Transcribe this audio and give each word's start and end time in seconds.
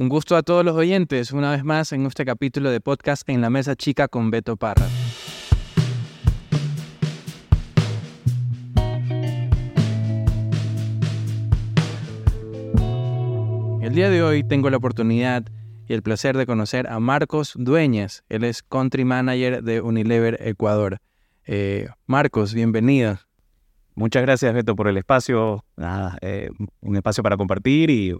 Un 0.00 0.08
gusto 0.08 0.36
a 0.36 0.44
todos 0.44 0.64
los 0.64 0.76
oyentes, 0.76 1.32
una 1.32 1.50
vez 1.50 1.64
más 1.64 1.90
en 1.90 2.06
este 2.06 2.24
capítulo 2.24 2.70
de 2.70 2.80
podcast 2.80 3.28
En 3.28 3.40
la 3.40 3.50
Mesa 3.50 3.74
Chica 3.74 4.06
con 4.06 4.30
Beto 4.30 4.56
Parra. 4.56 4.86
El 13.82 13.92
día 13.92 14.08
de 14.08 14.22
hoy 14.22 14.44
tengo 14.44 14.70
la 14.70 14.76
oportunidad 14.76 15.42
y 15.88 15.94
el 15.94 16.04
placer 16.04 16.36
de 16.36 16.46
conocer 16.46 16.86
a 16.86 17.00
Marcos 17.00 17.54
Dueñas. 17.56 18.22
Él 18.28 18.44
es 18.44 18.62
Country 18.62 19.04
Manager 19.04 19.64
de 19.64 19.80
Unilever 19.80 20.38
Ecuador. 20.46 20.98
Eh, 21.44 21.88
Marcos, 22.06 22.54
bienvenido. 22.54 23.18
Muchas 23.96 24.22
gracias, 24.22 24.54
Beto, 24.54 24.76
por 24.76 24.86
el 24.86 24.96
espacio. 24.96 25.64
Eh, 26.20 26.50
un 26.82 26.94
espacio 26.94 27.24
para 27.24 27.36
compartir 27.36 27.90
y, 27.90 28.14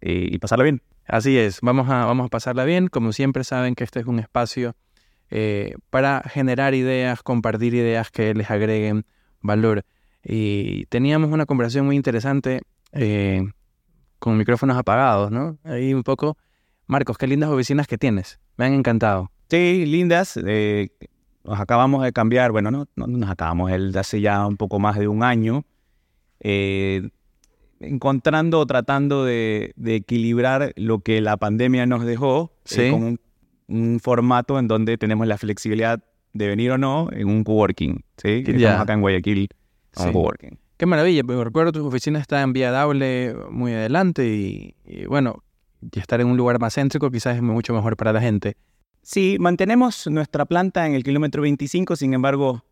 y 0.00 0.38
pasarla 0.38 0.64
bien. 0.64 0.80
Así 1.08 1.38
es, 1.38 1.60
vamos 1.62 1.88
a, 1.88 2.04
vamos 2.04 2.26
a 2.26 2.28
pasarla 2.28 2.64
bien. 2.64 2.88
Como 2.88 3.12
siempre 3.12 3.42
saben 3.42 3.74
que 3.74 3.82
este 3.82 4.00
es 4.00 4.06
un 4.06 4.18
espacio 4.18 4.76
eh, 5.30 5.74
para 5.88 6.22
generar 6.22 6.74
ideas, 6.74 7.22
compartir 7.22 7.74
ideas 7.74 8.10
que 8.10 8.34
les 8.34 8.50
agreguen 8.50 9.06
valor. 9.40 9.84
Y 10.22 10.84
teníamos 10.86 11.32
una 11.32 11.46
conversación 11.46 11.86
muy 11.86 11.96
interesante 11.96 12.60
eh, 12.92 13.42
con 14.18 14.36
micrófonos 14.36 14.76
apagados, 14.76 15.30
¿no? 15.30 15.56
Ahí 15.64 15.94
un 15.94 16.02
poco. 16.02 16.36
Marcos, 16.86 17.16
qué 17.16 17.26
lindas 17.26 17.48
oficinas 17.48 17.86
que 17.86 17.96
tienes. 17.96 18.38
Me 18.58 18.66
han 18.66 18.74
encantado. 18.74 19.30
Sí, 19.48 19.86
lindas. 19.86 20.38
Eh, 20.44 20.90
nos 21.42 21.58
acabamos 21.58 22.02
de 22.02 22.12
cambiar, 22.12 22.52
bueno, 22.52 22.70
no, 22.70 22.86
no 22.96 23.06
nos 23.06 23.30
acabamos, 23.30 23.70
de 23.70 23.98
hace 23.98 24.20
ya 24.20 24.46
un 24.46 24.58
poco 24.58 24.78
más 24.78 24.98
de 24.98 25.08
un 25.08 25.22
año. 25.22 25.64
Eh, 26.40 27.08
encontrando 27.80 28.60
o 28.60 28.66
tratando 28.66 29.24
de, 29.24 29.74
equilibrar 29.84 30.72
lo 30.76 31.00
que 31.00 31.20
la 31.20 31.36
pandemia 31.36 31.86
nos 31.86 32.04
dejó 32.04 32.52
eh, 32.76 32.90
con 32.90 33.18
un, 33.68 34.00
formato 34.00 34.58
en 34.58 34.68
donde 34.68 34.98
tenemos 34.98 35.26
la 35.26 35.38
flexibilidad 35.38 36.02
de 36.32 36.48
venir 36.48 36.70
o 36.72 36.78
no 36.78 37.08
en 37.12 37.28
un 37.28 37.44
coworking. 37.44 38.04
¿sí? 38.16 38.44
Estamos 38.46 38.80
acá 38.80 38.92
en 38.94 39.00
Guayaquil, 39.00 39.48
un 39.96 40.12
coworking. 40.12 40.58
Qué 40.76 40.86
maravilla, 40.86 41.24
porque 41.24 41.42
recuerdo 41.42 41.72
tus 41.72 41.82
oficinas 41.82 42.22
están 42.22 42.44
en 42.44 42.52
Vía 42.52 42.70
Dable 42.70 43.34
muy 43.50 43.72
adelante 43.72 44.26
y, 44.26 44.74
bueno, 45.06 45.42
y 45.80 45.98
estar 45.98 46.20
en 46.20 46.28
un 46.28 46.36
lugar 46.36 46.60
más 46.60 46.74
céntrico 46.74 47.10
quizás 47.10 47.36
es 47.36 47.42
mucho 47.42 47.74
mejor 47.74 47.96
para 47.96 48.12
la 48.12 48.20
gente. 48.20 48.56
Sí, 49.02 49.38
mantenemos 49.40 50.06
nuestra 50.06 50.44
planta 50.44 50.86
en 50.86 50.94
el 50.94 51.02
kilómetro 51.02 51.42
25, 51.42 51.96
sin 51.96 52.14
embargo, 52.14 52.64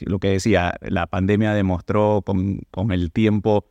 lo 0.00 0.18
que 0.18 0.28
decía, 0.28 0.74
la 0.82 1.06
pandemia 1.06 1.52
demostró 1.52 2.22
con, 2.24 2.60
con 2.70 2.92
el 2.92 3.10
tiempo 3.10 3.64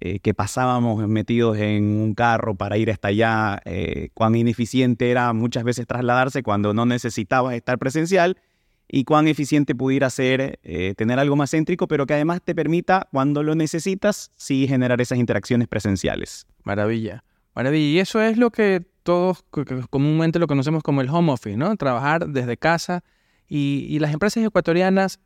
eh, 0.00 0.20
que 0.20 0.32
pasábamos 0.32 1.08
metidos 1.08 1.58
en 1.58 1.82
un 1.82 2.14
carro 2.14 2.54
para 2.54 2.78
ir 2.78 2.88
hasta 2.88 3.08
allá, 3.08 3.60
eh, 3.64 4.10
cuán 4.14 4.36
ineficiente 4.36 5.10
era 5.10 5.32
muchas 5.32 5.64
veces 5.64 5.88
trasladarse 5.88 6.44
cuando 6.44 6.72
no 6.72 6.86
necesitabas 6.86 7.56
estar 7.56 7.78
presencial 7.78 8.38
y 8.86 9.02
cuán 9.02 9.26
eficiente 9.26 9.74
pudiera 9.74 10.08
ser 10.08 10.60
eh, 10.62 10.94
tener 10.96 11.18
algo 11.18 11.34
más 11.34 11.50
céntrico, 11.50 11.88
pero 11.88 12.06
que 12.06 12.14
además 12.14 12.40
te 12.44 12.54
permita, 12.54 13.08
cuando 13.10 13.42
lo 13.42 13.56
necesitas, 13.56 14.30
sí 14.36 14.68
generar 14.68 15.00
esas 15.00 15.18
interacciones 15.18 15.66
presenciales. 15.66 16.46
Maravilla, 16.62 17.24
maravilla. 17.56 17.84
Y 17.84 17.98
eso 17.98 18.22
es 18.22 18.38
lo 18.38 18.50
que 18.50 18.86
todos 19.02 19.44
comúnmente 19.90 20.38
lo 20.38 20.46
conocemos 20.46 20.84
como 20.84 21.00
el 21.00 21.08
home 21.08 21.32
office, 21.32 21.56
¿no? 21.56 21.76
Trabajar 21.76 22.28
desde 22.28 22.56
casa 22.56 23.02
y, 23.48 23.84
y 23.90 23.98
las 23.98 24.12
empresas 24.12 24.44
ecuatorianas 24.44 25.18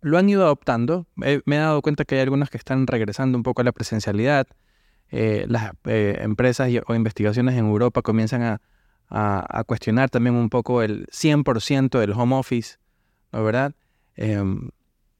lo 0.00 0.18
han 0.18 0.28
ido 0.28 0.44
adoptando. 0.44 1.06
me 1.16 1.40
he 1.46 1.58
dado 1.58 1.82
cuenta 1.82 2.04
que 2.04 2.16
hay 2.16 2.20
algunas 2.22 2.50
que 2.50 2.58
están 2.58 2.86
regresando 2.86 3.36
un 3.36 3.42
poco 3.42 3.60
a 3.62 3.64
la 3.64 3.72
presencialidad. 3.72 4.46
Eh, 5.10 5.46
las 5.48 5.72
eh, 5.84 6.18
empresas 6.20 6.70
o 6.86 6.94
investigaciones 6.94 7.56
en 7.56 7.66
Europa 7.66 8.02
comienzan 8.02 8.42
a, 8.42 8.60
cuestionar 9.66 10.10
también 10.10 10.34
un 10.34 10.50
poco 10.50 10.82
el 10.82 11.06
100% 11.06 11.98
del 11.98 12.12
home 12.12 12.36
office, 12.36 12.76
¿no 13.32 13.42
verdad? 13.42 13.74
Em, 14.16 14.68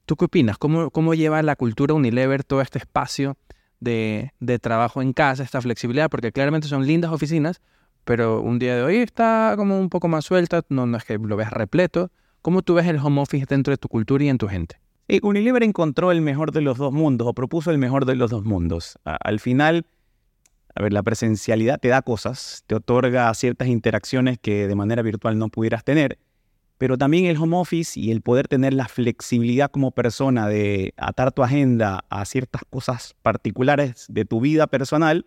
¿Tú 0.04 0.16
qué 0.16 0.26
opinas? 0.26 0.58
¿Cómo, 0.58 0.90
¿Cómo, 0.90 1.14
lleva 1.14 1.42
la 1.42 1.56
cultura 1.56 1.94
Unilever 1.94 2.44
todo 2.44 2.60
este 2.60 2.78
espacio 2.78 3.36
de, 3.80 4.30
trabajo 4.60 5.00
en 5.00 5.12
casa, 5.14 5.42
esta 5.42 5.60
flexibilidad? 5.62 6.10
Porque 6.10 6.32
claramente 6.32 6.68
son 6.68 6.86
lindas 6.86 7.12
oficinas, 7.12 7.62
pero 8.04 8.40
un 8.42 8.58
día 8.58 8.76
de 8.76 8.82
hoy 8.82 8.96
está 8.96 9.54
como 9.56 9.78
un 9.78 9.88
poco 9.88 10.08
más 10.08 10.24
suelta, 10.24 10.62
no, 10.68 10.86
no 10.86 10.98
es 10.98 11.04
que 11.04 11.18
lo 11.18 11.36
veas 11.36 11.52
repleto, 11.52 12.10
¿Cómo 12.42 12.62
tú 12.62 12.74
ves 12.74 12.86
el 12.86 12.98
home 12.98 13.20
office 13.20 13.46
dentro 13.48 13.72
de 13.72 13.78
tu 13.78 13.88
cultura 13.88 14.24
y 14.24 14.28
en 14.28 14.38
tu 14.38 14.48
gente? 14.48 14.80
Unilever 15.22 15.62
encontró 15.62 16.12
el 16.12 16.20
mejor 16.20 16.52
de 16.52 16.60
los 16.60 16.76
dos 16.76 16.92
mundos 16.92 17.26
o 17.26 17.32
propuso 17.32 17.70
el 17.70 17.78
mejor 17.78 18.04
de 18.04 18.14
los 18.14 18.30
dos 18.30 18.44
mundos. 18.44 18.98
al 19.04 19.40
final, 19.40 19.86
a 20.74 20.82
ver, 20.82 20.92
la 20.92 21.02
presencialidad 21.02 21.80
te 21.80 21.88
da 21.88 22.02
cosas, 22.02 22.62
te 22.66 22.74
otorga 22.74 23.32
ciertas 23.34 23.68
interacciones 23.68 24.38
que 24.38 24.68
de 24.68 24.74
manera 24.74 25.02
virtual 25.02 25.38
no 25.38 25.48
pudieras 25.48 25.82
tener, 25.82 26.18
pero 26.76 26.96
también 26.98 27.24
el 27.24 27.38
home 27.38 27.56
office 27.56 27.98
y 27.98 28.12
el 28.12 28.20
poder 28.20 28.48
tener 28.48 28.74
la 28.74 28.86
flexibilidad 28.86 29.70
como 29.70 29.90
persona 29.90 30.46
de 30.46 30.94
atar 30.96 31.32
tu 31.32 31.42
agenda 31.42 32.04
a 32.10 32.24
ciertas 32.24 32.62
cosas 32.70 33.16
particulares 33.22 34.06
de 34.08 34.24
tu 34.24 34.40
vida 34.40 34.66
personal, 34.66 35.26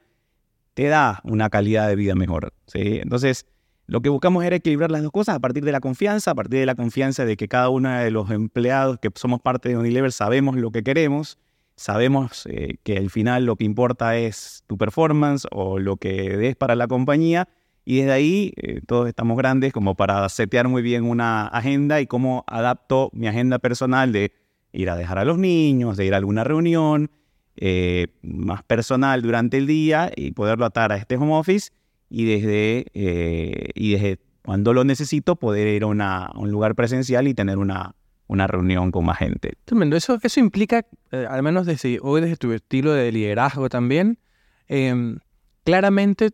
te 0.75 0.87
da 0.87 1.19
una 1.23 1.49
calidad 1.49 1.87
de 1.87 1.95
vida 1.95 2.15
mejor. 2.15 2.53
¿sí? 2.67 2.99
Entonces, 3.01 3.45
lo 3.91 4.01
que 4.01 4.07
buscamos 4.07 4.45
era 4.45 4.55
equilibrar 4.55 4.89
las 4.89 5.03
dos 5.03 5.11
cosas 5.11 5.35
a 5.35 5.39
partir 5.41 5.65
de 5.65 5.73
la 5.73 5.81
confianza, 5.81 6.31
a 6.31 6.35
partir 6.35 6.61
de 6.61 6.65
la 6.65 6.75
confianza 6.75 7.25
de 7.25 7.35
que 7.35 7.49
cada 7.49 7.67
uno 7.67 7.89
de 7.89 8.09
los 8.09 8.31
empleados 8.31 8.99
que 8.99 9.09
somos 9.15 9.41
parte 9.41 9.67
de 9.67 9.75
Unilever 9.75 10.13
sabemos 10.13 10.55
lo 10.55 10.71
que 10.71 10.81
queremos, 10.81 11.37
sabemos 11.75 12.47
eh, 12.49 12.77
que 12.83 12.95
al 12.95 13.09
final 13.09 13.45
lo 13.45 13.57
que 13.57 13.65
importa 13.65 14.15
es 14.15 14.63
tu 14.67 14.77
performance 14.77 15.45
o 15.51 15.77
lo 15.77 15.97
que 15.97 16.37
des 16.37 16.55
para 16.55 16.77
la 16.77 16.87
compañía 16.87 17.49
y 17.83 17.97
desde 17.97 18.13
ahí 18.13 18.53
eh, 18.55 18.79
todos 18.87 19.09
estamos 19.09 19.37
grandes 19.37 19.73
como 19.73 19.95
para 19.95 20.29
setear 20.29 20.69
muy 20.69 20.81
bien 20.81 21.03
una 21.03 21.47
agenda 21.47 21.99
y 21.99 22.07
cómo 22.07 22.45
adapto 22.47 23.09
mi 23.11 23.27
agenda 23.27 23.59
personal 23.59 24.13
de 24.13 24.31
ir 24.71 24.89
a 24.89 24.95
dejar 24.95 25.17
a 25.17 25.25
los 25.25 25.37
niños, 25.37 25.97
de 25.97 26.05
ir 26.05 26.13
a 26.13 26.17
alguna 26.17 26.45
reunión 26.45 27.11
eh, 27.57 28.07
más 28.21 28.63
personal 28.63 29.21
durante 29.21 29.57
el 29.57 29.67
día 29.67 30.13
y 30.15 30.31
poderlo 30.31 30.63
atar 30.63 30.93
a 30.93 30.95
este 30.95 31.17
home 31.17 31.35
office 31.35 31.71
y 32.11 32.25
desde, 32.25 32.87
eh, 32.93 33.69
y 33.73 33.93
desde 33.93 34.19
cuando 34.43 34.73
lo 34.73 34.83
necesito 34.83 35.37
poder 35.37 35.69
ir 35.69 35.83
a, 35.83 36.31
un 36.35 36.51
lugar 36.51 36.75
presencial 36.75 37.25
y 37.29 37.33
tener 37.33 37.57
una, 37.57 37.95
una 38.27 38.47
reunión 38.47 38.91
con 38.91 39.05
más 39.05 39.17
gente. 39.17 39.53
Tremendo. 39.63 39.95
Eso, 39.95 40.19
eso 40.21 40.39
implica, 40.41 40.85
eh, 41.11 41.25
al 41.29 41.41
menos 41.41 41.65
desde 41.65 41.99
hoy, 42.01 42.19
desde 42.19 42.35
tu 42.35 42.51
estilo 42.51 42.91
de 42.91 43.13
liderazgo 43.13 43.69
también, 43.69 44.19
em, 44.67 45.19
claramente 45.63 46.31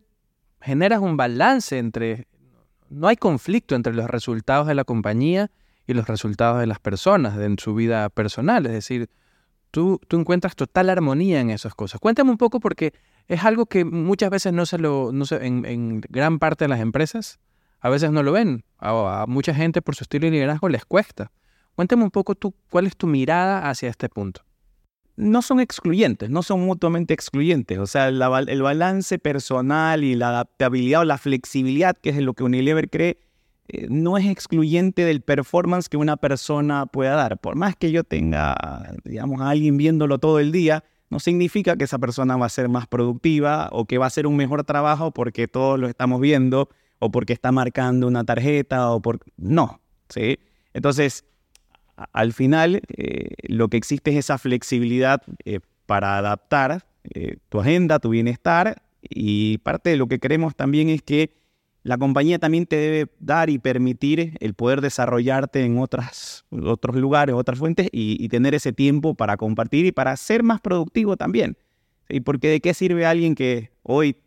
generas 0.62 1.00
un 1.00 1.16
balance 1.16 1.78
entre, 1.78 2.28
no 2.90 3.08
hay 3.08 3.16
conflicto 3.16 3.76
entre 3.76 3.94
los 3.94 4.10
resultados 4.10 4.66
de 4.66 4.74
la 4.74 4.84
compañía 4.84 5.52
y 5.86 5.94
los 5.94 6.08
resultados 6.08 6.60
de 6.60 6.66
las 6.66 6.80
personas 6.80 7.38
en 7.38 7.60
su 7.60 7.76
vida 7.76 8.10
personal. 8.10 8.66
Es 8.66 8.72
decir, 8.72 9.12
tú, 9.72 10.00
tú 10.08 10.20
encuentras 10.20 10.56
total 10.56 10.90
armonía 10.90 11.40
en 11.40 11.50
esas 11.50 11.76
cosas. 11.76 12.00
Cuéntame 12.00 12.32
un 12.32 12.38
poco 12.38 12.60
porque 12.60 12.94
es 13.28 13.44
algo 13.44 13.66
que 13.66 13.86
muchas 13.86 14.30
veces 14.30 14.54
no 14.54 14.66
se 14.66 14.78
lo, 14.78 15.12
no 15.12 15.26
se, 15.26 15.46
en, 15.46 16.02
gran 16.10 16.40
parte 16.40 16.66
de 16.66 16.70
las 16.70 16.80
empresas, 16.80 17.40
a 17.80 17.90
veces 17.90 18.12
no 18.12 18.24
lo 18.24 18.32
ven. 18.32 18.64
A, 18.80 19.26
mucha 19.28 19.54
gente 19.54 19.82
por 19.82 19.96
su 19.96 20.04
estilo 20.04 20.26
de 20.26 20.32
liderazgo 20.32 20.70
les 20.70 20.86
cuesta. 20.86 21.32
Cuéntame 21.76 22.04
un 22.04 22.12
poco 22.12 22.36
tú, 22.36 22.56
cuál 22.70 22.88
es 22.88 22.96
tu 22.96 23.08
mirada 23.08 23.70
hacia 23.70 23.90
este 23.90 24.10
punto. 24.10 24.42
No 25.16 25.42
son 25.42 25.60
excluyentes, 25.60 26.30
no 26.30 26.44
son 26.44 26.62
mutuamente 26.62 27.14
excluyentes. 27.14 27.80
O 27.80 27.88
sea, 27.88 28.08
el 28.08 28.62
balance 28.62 29.20
personal 29.20 30.04
y 30.04 30.16
la 30.16 30.30
adaptabilidad 30.30 31.02
o 31.02 31.06
la 31.06 31.18
flexibilidad, 31.18 31.98
que 31.98 32.12
es 32.12 32.18
lo 32.18 32.34
que 32.34 32.44
Unilever 32.44 32.90
cree, 32.90 33.20
eh, 33.70 33.88
no 33.90 34.18
es 34.18 34.26
excluyente 34.26 35.04
del 35.04 35.22
performance 35.22 35.90
que 35.90 35.98
una 35.98 36.18
persona 36.18 36.86
pueda 36.86 37.16
dar. 37.16 37.38
Por 37.38 37.56
más 37.56 37.76
que 37.76 37.92
yo 37.92 38.04
tenga, 38.04 38.56
digamos, 39.04 39.42
a 39.42 39.50
alguien 39.50 39.78
viéndolo 39.78 40.20
todo 40.20 40.40
el 40.40 40.52
día, 40.52 40.84
no 41.10 41.20
significa 41.20 41.76
que 41.76 41.84
esa 41.84 42.00
persona 42.00 42.38
va 42.38 42.46
a 42.46 42.50
ser 42.50 42.70
más 42.70 42.88
productiva 42.88 43.70
o 43.72 43.86
que 43.86 43.98
va 43.98 44.06
a 44.06 44.08
hacer 44.08 44.28
un 44.28 44.38
mejor 44.38 44.64
trabajo 44.64 45.12
porque 45.12 45.48
todos 45.48 45.80
lo 45.80 45.88
estamos 45.88 46.22
viendo 46.22 46.70
o 47.00 47.12
porque 47.12 47.34
está 47.34 47.52
marcando 47.52 48.08
una 48.08 48.24
tarjeta 48.24 48.92
o 48.92 49.02
por... 49.02 49.20
No, 49.38 49.82
¿sí? 50.10 50.40
Entonces, 50.74 51.26
al 52.14 52.34
final, 52.34 52.82
eh, 52.96 53.30
lo 53.48 53.70
que 53.70 53.78
existe 53.78 54.12
es 54.12 54.18
esa 54.18 54.38
flexibilidad 54.38 55.22
eh, 55.46 55.60
para 55.86 56.18
adaptar 56.18 56.86
tu 57.48 57.62
agenda, 57.62 58.00
tu 58.00 58.10
bienestar 58.10 58.84
y 59.02 59.60
parte 59.60 59.92
de 59.92 59.96
lo 59.96 60.08
que 60.08 60.20
queremos 60.20 60.58
también 60.58 60.90
es 60.90 61.02
que 61.02 61.38
la 61.88 61.98
compañía 61.98 62.38
también 62.38 62.66
te 62.66 62.76
debe 62.76 63.10
dar 63.20 63.50
y 63.50 63.60
permitir 63.60 64.36
el 64.42 64.54
poder 64.54 64.82
desarrollarte 64.82 65.64
en 65.64 65.78
otras, 65.78 66.44
otros 66.52 66.98
lugares, 66.98 67.34
otras 67.34 67.58
fuentes 67.58 67.88
y, 67.94 68.28
tener 68.28 68.54
ese 68.54 68.74
tiempo 68.74 69.16
para 69.16 69.38
compartir 69.38 69.86
y 69.86 69.94
para 69.94 70.18
ser 70.18 70.44
más 70.44 70.60
productivo 70.60 71.16
también. 71.16 71.58
¿Sí? 72.10 72.20
Porque 72.20 72.50
de 72.50 72.60
qué 72.60 72.74
sirve 72.74 73.06
alguien 73.06 73.36
que 73.36 73.72
hoy 73.84 74.18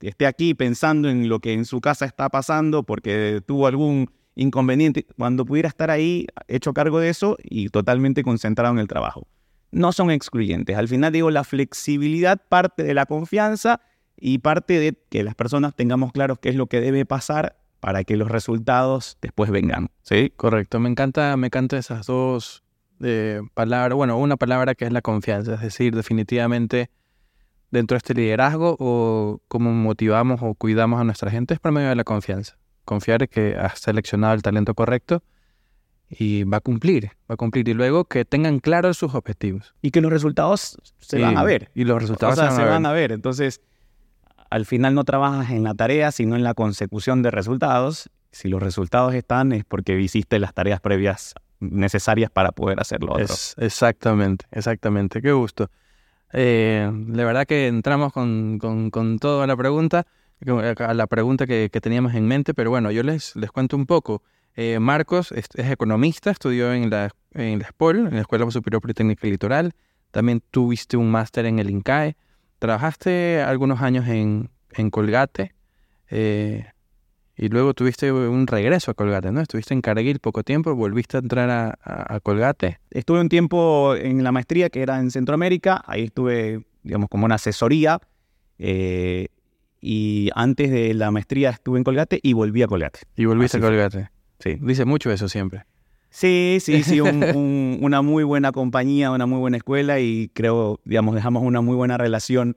esté 0.00 0.24
aquí 0.24 0.54
pensando 0.54 1.08
en 1.08 1.28
lo 1.28 1.40
que 1.40 1.52
en 1.52 1.64
su 1.64 1.80
casa 1.80 2.04
está 2.04 2.28
pasando 2.28 2.84
porque 2.84 3.42
tuvo 3.44 3.66
algún 3.66 4.08
inconveniente, 4.36 5.04
cuando 5.18 5.44
pudiera 5.44 5.68
estar 5.68 5.90
ahí 5.90 6.28
hecho 6.46 6.72
cargo 6.72 7.00
de 7.00 7.08
eso 7.08 7.36
y 7.42 7.70
totalmente 7.70 8.22
concentrado 8.22 8.72
en 8.72 8.78
el 8.78 8.86
trabajo. 8.86 9.26
No 9.72 9.90
son 9.90 10.12
excluyentes. 10.12 10.76
Al 10.76 10.86
final 10.86 11.12
digo, 11.12 11.32
la 11.32 11.42
flexibilidad 11.42 12.40
parte 12.48 12.84
de 12.84 12.94
la 12.94 13.06
confianza 13.06 13.80
y 14.20 14.38
parte 14.38 14.78
de 14.78 14.96
que 15.08 15.24
las 15.24 15.34
personas 15.34 15.74
tengamos 15.74 16.12
claro 16.12 16.36
qué 16.36 16.50
es 16.50 16.54
lo 16.54 16.66
que 16.66 16.80
debe 16.80 17.04
pasar 17.06 17.56
para 17.80 18.04
que 18.04 18.16
los 18.16 18.30
resultados 18.30 19.16
después 19.22 19.50
vengan. 19.50 19.90
¿sí? 20.02 20.32
Correcto, 20.36 20.78
me 20.78 20.90
encanta, 20.90 21.36
me 21.36 21.46
encanta 21.46 21.78
esas 21.78 22.06
dos 22.06 22.62
eh, 23.00 23.40
palabras, 23.54 23.96
bueno, 23.96 24.18
una 24.18 24.36
palabra 24.36 24.74
que 24.74 24.84
es 24.84 24.92
la 24.92 25.00
confianza, 25.00 25.54
es 25.54 25.60
decir, 25.60 25.96
definitivamente 25.96 26.90
dentro 27.70 27.94
de 27.94 27.98
este 27.98 28.14
liderazgo 28.14 28.76
o 28.78 29.40
cómo 29.48 29.72
motivamos 29.72 30.40
o 30.42 30.54
cuidamos 30.54 31.00
a 31.00 31.04
nuestra 31.04 31.30
gente 31.30 31.54
es 31.54 31.60
por 31.60 31.72
medio 31.72 31.88
de 31.88 31.96
la 31.96 32.04
confianza. 32.04 32.58
Confiar 32.84 33.28
que 33.28 33.56
has 33.56 33.78
seleccionado 33.78 34.34
el 34.34 34.42
talento 34.42 34.74
correcto 34.74 35.22
y 36.10 36.42
va 36.42 36.56
a 36.56 36.60
cumplir, 36.60 37.12
va 37.30 37.34
a 37.34 37.36
cumplir. 37.36 37.68
Y 37.68 37.74
luego 37.74 38.04
que 38.04 38.24
tengan 38.24 38.58
claros 38.58 38.98
sus 38.98 39.14
objetivos. 39.14 39.74
Y 39.80 39.92
que 39.92 40.00
los 40.00 40.10
resultados 40.10 40.76
se 40.98 41.20
van 41.20 41.38
a 41.38 41.44
ver. 41.44 41.70
Y 41.74 41.84
los 41.84 42.00
resultados 42.02 42.36
se, 42.36 42.64
van, 42.64 42.84
a 42.84 42.92
ver. 42.92 43.12
Entonces, 43.12 43.60
al 44.50 44.66
final 44.66 44.94
no 44.94 45.04
trabajas 45.04 45.50
en 45.50 45.62
la 45.62 45.74
tarea, 45.74 46.10
sino 46.12 46.36
en 46.36 46.42
la 46.42 46.54
consecución 46.54 47.22
de 47.22 47.30
resultados. 47.30 48.10
Si 48.32 48.48
los 48.48 48.62
resultados 48.62 49.14
están 49.14 49.52
es 49.52 49.64
porque 49.64 49.98
hiciste 49.98 50.38
las 50.38 50.52
tareas 50.54 50.80
previas 50.80 51.34
necesarias 51.60 52.30
para 52.30 52.52
poder 52.52 52.80
hacerlo. 52.80 53.12
Otro. 53.12 53.34
exactamente, 53.58 54.46
exactamente. 54.50 55.22
Qué 55.22 55.32
gusto. 55.32 55.70
Eh, 56.32 56.90
la 57.08 57.24
verdad 57.24 57.46
que 57.46 57.66
entramos 57.66 58.12
con, 58.12 58.58
con, 58.58 59.18
toda 59.18 59.46
la 59.46 59.56
pregunta, 59.56 60.06
a 60.78 60.94
la 60.94 61.06
pregunta 61.06 61.46
que, 61.46 61.68
teníamos 61.82 62.14
en 62.14 62.26
mente, 62.26 62.54
pero 62.54 62.70
bueno, 62.70 62.90
yo 62.90 63.02
les, 63.02 63.34
les 63.36 63.50
cuento 63.50 63.76
un 63.76 63.86
poco. 63.86 64.22
Eh, 64.56 64.78
Marcos 64.80 65.32
es, 65.32 65.48
economista, 65.54 66.30
estudió 66.30 66.72
en 66.72 66.90
la, 66.90 67.10
en 67.32 67.60
la 67.60 67.68
SPOL, 67.68 67.98
en 68.08 68.14
la 68.14 68.20
Escuela 68.20 68.50
Superior 68.50 68.80
Politécnica 68.80 69.26
Litoral. 69.26 69.72
También 70.10 70.42
tuviste 70.50 70.96
un 70.96 71.10
máster 71.10 71.46
en 71.46 71.58
el 71.58 71.70
INCAE. 71.70 72.16
Trabajaste 72.60 73.42
algunos 73.42 73.80
años 73.80 74.06
en, 74.06 74.50
en 74.72 74.90
Colgate 74.90 75.54
eh, 76.10 76.66
y 77.34 77.48
luego 77.48 77.72
tuviste 77.72 78.12
un 78.12 78.46
regreso 78.46 78.90
a 78.90 78.94
Colgate, 78.94 79.32
¿no? 79.32 79.40
Estuviste 79.40 79.72
en 79.72 79.80
Cargill 79.80 80.18
poco 80.20 80.42
tiempo, 80.42 80.74
volviste 80.74 81.16
a 81.16 81.20
entrar 81.20 81.48
a, 81.48 81.78
a, 81.82 82.20
Colgate. 82.20 82.78
Estuve 82.90 83.20
un 83.20 83.30
tiempo 83.30 83.96
en 83.96 84.22
la 84.22 84.30
maestría 84.30 84.68
que 84.68 84.82
era 84.82 85.00
en 85.00 85.10
Centroamérica, 85.10 85.82
ahí 85.86 86.04
estuve, 86.04 86.66
digamos, 86.82 87.08
como 87.08 87.24
una 87.24 87.36
asesoría. 87.36 87.98
Eh, 88.58 89.28
y 89.80 90.28
antes 90.34 90.70
de 90.70 90.92
la 90.92 91.10
maestría 91.10 91.48
estuve 91.48 91.78
en 91.78 91.84
Colgate 91.84 92.20
y 92.22 92.34
volví 92.34 92.62
a 92.62 92.66
Colgate. 92.66 93.00
Y 93.16 93.24
volviste 93.24 93.56
a 93.56 93.60
Colgate. 93.60 94.10
Sí, 94.38 94.58
dice 94.60 94.84
mucho 94.84 95.10
eso 95.10 95.26
siempre. 95.26 95.64
Sí, 96.10 96.58
sí, 96.60 96.82
sí, 96.82 97.00
una 97.00 98.02
muy 98.02 98.24
buena 98.24 98.52
compañía, 98.52 99.10
una 99.10 99.26
muy 99.26 99.38
buena 99.38 99.56
escuela 99.56 100.00
y 100.00 100.28
creo, 100.34 100.80
digamos, 100.84 101.14
dejamos 101.14 101.42
una 101.42 101.60
muy 101.60 101.76
buena 101.76 101.96
relación 101.96 102.56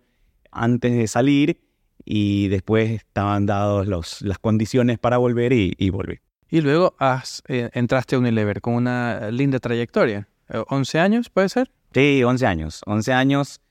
antes 0.51 0.93
de 0.93 1.07
salir 1.07 1.61
y 2.05 2.47
después 2.49 2.91
estaban 2.91 3.45
dadas 3.45 3.87
las 4.21 4.39
condiciones 4.39 4.99
para 4.99 5.17
volver 5.17 5.53
y, 5.53 5.73
y 5.77 5.89
volví. 5.89 6.19
Y 6.49 6.61
luego 6.61 6.95
has, 6.99 7.41
eh, 7.47 7.69
entraste 7.73 8.15
a 8.15 8.19
Unilever 8.19 8.61
con 8.61 8.75
una 8.75 9.31
linda 9.31 9.59
trayectoria. 9.59 10.27
¿11 10.49 10.99
años 10.99 11.29
puede 11.29 11.49
ser? 11.49 11.71
Sí, 11.93 12.23
11 12.23 12.45
años. 12.45 12.81
11 12.85 13.13
años. 13.13 13.61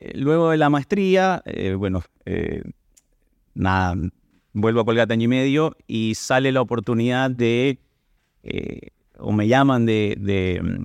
Eh, 0.00 0.12
luego 0.16 0.50
de 0.50 0.56
la 0.56 0.70
maestría, 0.70 1.42
eh, 1.44 1.74
bueno, 1.74 2.02
nada, 3.54 3.94
vuelvo 4.52 4.80
a 4.80 4.84
Colgate 4.84 5.12
año 5.12 5.24
y 5.24 5.28
medio 5.28 5.76
y 5.86 6.14
sale 6.14 6.50
la 6.50 6.60
oportunidad 6.60 7.30
de, 7.30 7.78
eh, 8.42 8.90
o 9.18 9.32
me 9.32 9.48
llaman 9.48 9.86
de, 9.86 10.16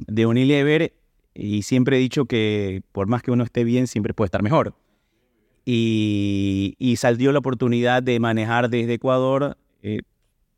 de, 0.07 0.25
Unilever 0.25 0.93
y 1.33 1.63
siempre 1.63 1.97
he 1.97 1.99
dicho 1.99 2.25
que 2.25 2.83
por 2.91 3.07
más 3.07 3.23
que 3.23 3.31
uno 3.31 3.43
esté 3.43 3.63
bien, 3.63 3.87
siempre 3.87 4.13
puede 4.13 4.27
estar 4.27 4.43
mejor. 4.43 4.73
Y, 5.65 6.95
salió 6.97 7.31
la 7.31 7.39
oportunidad 7.39 8.03
de 8.03 8.19
manejar 8.19 8.69
desde 8.69 8.95
Ecuador 8.95 9.57
eh, 9.81 10.01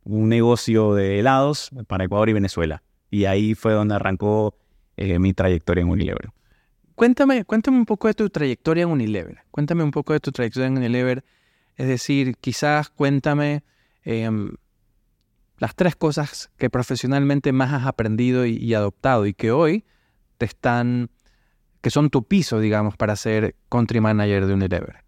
un 0.04 0.30
negocio 0.30 0.94
de 0.94 1.20
helados 1.20 1.70
para 1.88 2.06
Ecuador 2.06 2.30
y 2.30 2.34
Venezuela. 2.34 2.84
Y 3.12 3.26
ahí 3.26 3.54
fue 3.54 3.74
donde 3.74 3.96
arrancó 3.96 4.56
eh, 4.98 5.20
mi 5.20 5.34
trayectoria 5.34 5.82
en 5.82 5.90
Unilever. 5.90 6.30
Cuéntame, 6.96 7.44
cuéntame 7.46 7.78
un 7.78 7.86
poco 7.86 8.08
de 8.08 8.14
tu 8.14 8.30
trayectoria 8.30 8.84
en 8.84 8.90
Unilever. 8.90 9.40
Cuéntame 9.52 9.84
un 9.84 9.92
poco 9.92 10.14
de 10.14 10.20
tu 10.20 10.32
trayectoria 10.32 10.68
en 10.68 10.78
Unilever 10.78 11.24
es 11.76 11.88
decir, 11.88 12.36
quizás 12.38 12.90
cuéntame 12.90 13.64
em, 14.04 14.56
las 15.64 15.76
tres 15.76 15.96
cosas 15.96 16.52
que 16.58 16.70
profesionalmente 16.70 17.54
más 17.54 17.72
has 17.72 17.88
aprendido 17.88 18.46
y, 18.46 18.74
adoptado 18.74 19.26
y 19.26 19.34
que 19.34 19.52
hoy 19.52 19.86
te 20.38 20.44
están, 20.46 21.10
que 21.80 21.90
son 21.90 22.10
tu 22.10 22.26
piso, 22.26 22.60
digamos, 22.60 22.98
para 22.98 23.16
ser 23.16 23.56
country 23.70 24.02
manager 24.02 24.46
de 24.46 24.56
Unilever. 24.56 25.06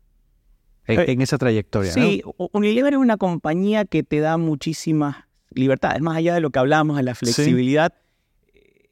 En, 0.85 1.19
eh, 1.19 1.23
esa 1.23 1.37
trayectoria. 1.37 1.91
Sí, 1.91 2.23
Unilever 2.53 2.93
es 2.93 2.99
una 2.99 3.17
compañía 3.17 3.83
que 3.83 4.03
te 4.03 4.21
da 4.21 4.37
muchísimas 4.37 5.25
libertades, 5.49 6.01
más 6.01 6.15
allá 6.15 6.33
de 6.33 6.39
lo 6.39 6.51
que 6.51 6.59
hablamos 6.59 6.95
de 6.95 7.03
la 7.03 7.15
flexibilidad. 7.15 7.93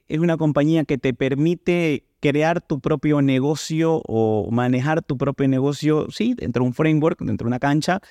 Es 0.10 0.20
una 0.20 0.36
compañía 0.36 0.84
que 0.84 0.98
te 0.98 1.14
permite 1.14 2.04
crear 2.20 2.60
tu 2.60 2.82
propio 2.82 3.22
negocio 3.22 4.02
o 4.06 4.52
manejar 4.52 5.02
tu 5.02 5.18
propio 5.18 5.48
negocio, 5.48 6.08
sí, 6.12 6.34
dentro 6.34 6.64
de 6.64 6.68
un 6.68 6.74
framework, 6.74 7.22
dentro 7.22 7.46
de 7.46 7.52
una 7.52 7.60
cancha, 7.60 8.02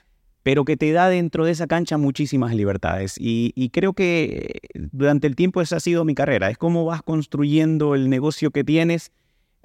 pero 0.43 0.65
que 0.65 0.77
te 0.77 0.93
da 0.93 1.09
dentro 1.09 1.45
de 1.45 1.53
esa 1.53 1.67
cancha 1.67 1.99
muchísimas 1.99 2.55
libertades. 2.55 3.15
Y, 3.19 3.71
creo 3.73 3.93
que 3.93 4.61
durante 4.75 5.27
el 5.27 5.37
tiempo 5.37 5.61
esa 5.61 5.77
ha 5.77 5.81
sido 5.81 6.05
mi 6.05 6.15
carrera. 6.15 6.51
Es 6.51 6.59
cómo 6.59 6.85
vas 6.85 7.03
construyendo 7.03 7.95
el 7.95 8.11
negocio 8.11 8.51
que 8.51 8.65
tienes 8.65 9.13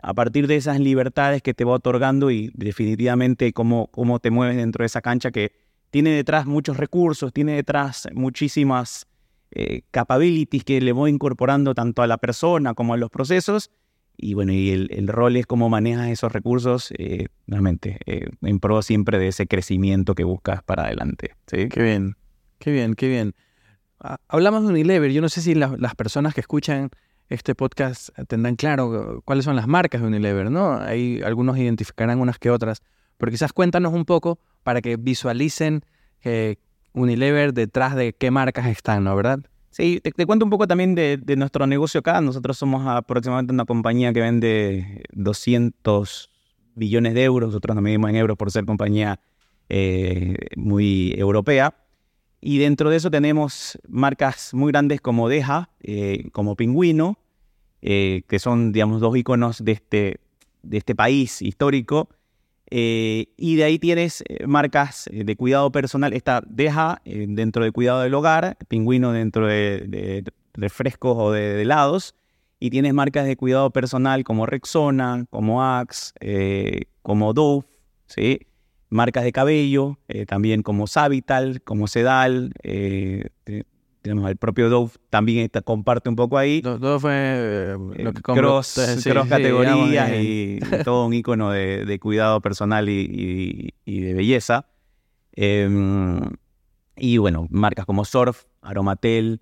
a 0.02 0.14
partir 0.14 0.46
de 0.46 0.56
esas 0.56 0.80
libertades 0.80 1.42
que 1.42 1.56
te 1.56 1.64
va 1.66 1.74
otorgando 1.74 2.30
y 2.30 2.52
definitivamente 2.54 3.52
cómo, 3.54 3.88
cómo 3.88 4.20
te 4.20 4.30
mueves 4.30 4.56
dentro 4.56 4.84
de 4.84 4.88
esa 4.88 5.02
cancha 5.02 5.32
que 5.32 5.52
tiene 5.90 6.12
detrás 6.12 6.46
muchos 6.46 6.78
recursos, 6.78 7.34
tiene 7.34 7.56
detrás 7.56 8.08
muchísimas 8.14 9.08
eh, 9.52 9.82
capabilities 9.90 10.64
que 10.64 10.82
le 10.82 10.92
voy 10.92 11.10
incorporando 11.10 11.74
tanto 11.74 12.04
a 12.04 12.08
la 12.08 12.18
persona 12.18 12.76
como 12.76 12.94
a 12.94 12.98
los 12.98 13.10
procesos 13.10 13.72
y 14.18 14.34
bueno, 14.34 14.52
y 14.52 14.72
el, 14.72 15.08
rol 15.08 15.38
es 15.38 15.46
cómo 15.46 15.70
manejas 15.70 16.10
esos 16.10 16.32
recursos, 16.32 16.92
eh, 16.98 17.28
realmente, 17.46 18.00
eh, 18.08 18.30
en 18.42 18.60
pro 18.60 18.82
siempre 18.82 19.20
de 19.20 19.28
ese 19.28 19.46
crecimiento 19.46 20.16
que 20.16 20.24
buscas 20.24 20.64
para 20.64 20.86
adelante. 20.86 21.36
¿sí? 21.46 21.70
Qué 21.70 21.84
bien, 21.84 22.16
qué 22.58 22.72
bien, 22.72 22.96
qué 22.96 23.08
bien. 23.08 23.36
Ah, 24.00 24.18
hablamos 24.28 24.64
de 24.64 24.70
Unilever, 24.70 25.12
yo 25.12 25.22
no 25.22 25.30
sé 25.30 25.42
si 25.42 25.54
las 25.54 25.96
personas 25.96 26.34
que 26.34 26.42
escuchan 26.42 26.90
este 27.30 27.56
podcast 27.56 28.10
tendrán 28.28 28.56
claro 28.56 29.22
cuáles 29.26 29.46
son 29.46 29.56
las 29.56 29.68
marcas 29.68 30.02
de 30.02 30.08
Unilever, 30.08 30.50
¿no? 30.50 30.74
Ahí 30.80 31.22
algunos 31.24 31.58
identificarán 31.58 32.20
unas 32.20 32.40
que 32.40 32.50
otras, 32.50 32.82
pero 33.18 33.32
quizás 33.32 33.54
cuéntanos 33.54 33.94
un 33.94 34.06
poco 34.06 34.40
para 34.64 34.82
que 34.82 34.98
visualicen 34.98 35.84
que 36.22 36.60
Unilever 36.94 37.54
detrás 37.54 37.96
de 37.96 38.14
qué 38.14 38.32
marcas 38.32 38.66
están, 38.68 39.04
¿no? 39.04 39.16
¿Verdad? 39.16 39.42
Sí, 39.78 40.02
te, 40.02 40.26
cuento 40.26 40.44
un 40.44 40.50
poco 40.50 40.66
también 40.66 40.96
de, 40.96 41.36
nuestro 41.38 41.68
negocio 41.68 42.00
acá. 42.00 42.20
Nosotros 42.20 42.58
somos 42.58 42.88
aproximadamente 42.88 43.54
una 43.54 43.66
compañía 43.66 44.12
que 44.12 44.22
vende 44.22 45.04
200 45.12 46.32
billones 46.74 47.14
de 47.14 47.24
euros. 47.24 47.50
Nosotros 47.50 47.76
nos 47.76 47.84
medimos 47.84 48.10
en 48.10 48.16
euros 48.16 48.36
por 48.38 48.50
ser 48.50 48.66
compañía 48.66 49.20
eh, 49.70 50.36
muy 50.56 51.14
europea. 51.16 51.76
Y 52.42 52.58
dentro 52.58 52.90
de 52.90 52.96
eso 52.96 53.12
tenemos 53.12 53.78
marcas 53.88 54.52
muy 54.56 54.72
grandes 54.72 55.00
como 55.00 55.30
Deja, 55.30 55.70
eh, 55.82 56.28
como 56.32 56.56
Pingüino, 56.56 57.20
eh, 57.84 58.24
que 58.28 58.40
son, 58.40 58.72
digamos, 58.72 59.00
dos 59.00 59.16
iconos 59.16 59.64
de 59.64 59.74
este, 59.74 60.20
de 60.64 60.78
este 60.80 60.96
país 60.96 61.40
histórico. 61.44 62.10
Eh, 62.70 63.28
y 63.38 63.56
de 63.56 63.64
ahí 63.64 63.80
tienes 63.80 64.24
eh, 64.28 64.46
marcas 64.46 65.08
eh, 65.08 65.24
de 65.24 65.36
cuidado 65.36 65.72
personal. 65.72 66.14
Esta 66.14 66.42
deja 66.46 67.02
dentro 67.06 67.64
de 67.64 67.72
cuidado 67.72 68.02
del 68.02 68.14
hogar, 68.14 68.58
pingüino 68.68 69.14
dentro 69.14 69.48
de, 69.48 70.24
refrescos 70.54 71.16
o 71.18 71.32
de, 71.32 71.62
helados. 71.62 72.16
Y 72.60 72.72
tienes 72.72 72.94
marcas 72.94 73.26
de 73.26 73.38
cuidado 73.38 73.70
personal 73.72 74.24
como 74.24 74.46
Rexona, 74.46 75.26
como 75.30 75.64
Axe, 75.64 76.12
como 77.04 77.34
Dove, 77.34 77.68
¿sí? 78.08 78.48
marcas 78.90 79.26
de 79.26 79.32
cabello, 79.32 80.00
también 80.28 80.64
como 80.64 80.88
Savital, 80.88 81.62
como 81.62 81.86
Sedal, 81.88 82.54
el 84.12 84.38
propio 84.38 84.70
Dove 84.70 84.92
también 85.10 85.50
comparte 85.64 86.10
un 86.10 86.16
poco 86.16 86.38
ahí. 86.38 86.62
Dove 86.62 87.00
fue 87.00 87.14
eh, 87.14 88.04
lo 88.04 88.14
que 88.14 88.22
cross, 88.22 88.80
categorías 89.30 90.12
y, 90.20 90.60
todo 90.84 91.06
un 91.06 91.14
icono 91.14 91.52
de, 91.52 92.00
cuidado 92.00 92.42
personal 92.42 92.90
y, 92.90 93.74
de 93.86 94.14
belleza. 94.14 94.66
Em, 95.34 96.20
y 96.96 97.18
bueno, 97.18 97.48
marcas 97.50 97.86
como 97.86 98.06
Surf, 98.06 98.46
Aromatel, 98.62 99.40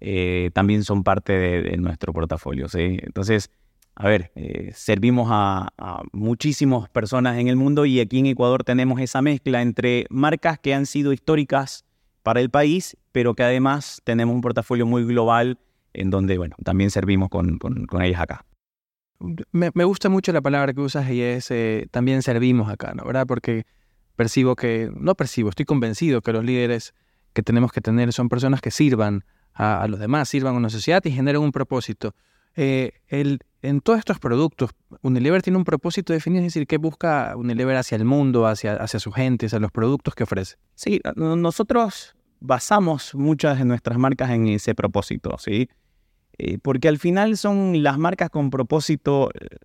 eh, 0.00 0.50
también 0.52 0.84
son 0.84 1.02
parte 1.02 1.32
de, 1.32 1.76
nuestro 1.78 2.12
portafolio. 2.12 2.66
Entonces, 2.72 3.50
a 3.94 4.06
ver, 4.06 4.30
eh, 4.36 4.70
servimos 4.74 5.28
a, 5.30 5.72
a, 5.76 6.02
muchísimas 6.12 6.88
personas 6.90 7.38
en 7.38 7.48
el 7.48 7.56
mundo 7.56 7.84
y 7.86 7.98
aquí 7.98 8.20
en 8.20 8.26
Ecuador 8.26 8.62
tenemos 8.62 9.00
esa 9.00 9.22
mezcla 9.22 9.62
entre 9.62 10.06
marcas 10.10 10.58
que 10.58 10.74
han 10.74 10.86
sido 10.86 11.12
históricas 11.12 11.84
para 12.22 12.40
el 12.40 12.50
país, 12.50 12.96
pero 13.12 13.34
que 13.34 13.42
además 13.42 14.00
tenemos 14.04 14.34
un 14.34 14.40
portafolio 14.40 14.86
muy 14.86 15.04
global 15.04 15.58
en 15.92 16.10
donde, 16.10 16.38
bueno, 16.38 16.56
también 16.64 16.90
servimos 16.90 17.28
con, 17.28 17.58
con, 17.58 18.02
ellas 18.02 18.20
acá. 18.20 18.44
Me, 19.52 19.70
gusta 19.84 20.08
mucho 20.08 20.32
la 20.32 20.40
palabra 20.40 20.72
que 20.72 20.80
usas 20.80 21.10
y 21.10 21.22
es 21.22 21.50
eh, 21.50 21.88
también 21.90 22.22
servimos 22.22 22.70
acá, 22.70 22.94
¿no? 22.94 23.04
¿Verdad? 23.04 23.26
Porque 23.26 23.66
percibo 24.14 24.54
que, 24.54 24.90
no 24.94 25.14
percibo, 25.14 25.48
estoy 25.48 25.64
convencido 25.64 26.22
que 26.22 26.32
los 26.32 26.44
líderes 26.44 26.94
que 27.32 27.42
tenemos 27.42 27.72
que 27.72 27.80
tener 27.80 28.12
son 28.12 28.28
personas 28.28 28.60
que 28.60 28.70
sirvan 28.70 29.24
a, 29.54 29.86
los 29.88 29.98
demás, 29.98 30.28
sirvan 30.28 30.54
a 30.54 30.58
una 30.58 30.70
sociedad 30.70 31.04
y 31.04 31.10
generen 31.10 31.40
un 31.40 31.50
propósito. 31.50 32.14
Eh, 32.54 32.92
en 33.08 33.80
todos 33.80 33.98
estos 33.98 34.18
productos, 34.20 34.70
Unilever 35.02 35.42
tiene 35.42 35.56
un 35.56 35.64
propósito 35.64 36.12
definido, 36.12 36.40
es 36.44 36.52
decir, 36.52 36.66
¿qué 36.66 36.76
busca 36.76 37.34
Unilever 37.36 37.76
hacia 37.76 37.96
el 37.96 38.04
mundo, 38.04 38.46
hacia, 38.46 38.74
hacia 38.74 38.98
su 38.98 39.12
gente, 39.12 39.46
hacia 39.46 39.58
los 39.58 39.70
productos 39.70 40.14
que 40.14 40.24
ofrece? 40.24 40.56
Sí, 40.74 41.00
nosotros 41.16 42.16
basamos 42.40 43.14
muchas 43.14 43.58
de 43.58 43.64
nuestras 43.64 43.98
marcas 43.98 44.30
en 44.30 44.48
ese 44.48 44.74
propósito, 44.74 45.36
¿sí? 45.38 45.68
Eh, 46.38 46.58
porque 46.58 46.88
al 46.88 46.98
final 46.98 47.36
son 47.36 47.82
las 47.82 47.98
marcas 47.98 48.30
con 48.30 48.50
propósito 48.50 49.30
eh, 49.34 49.56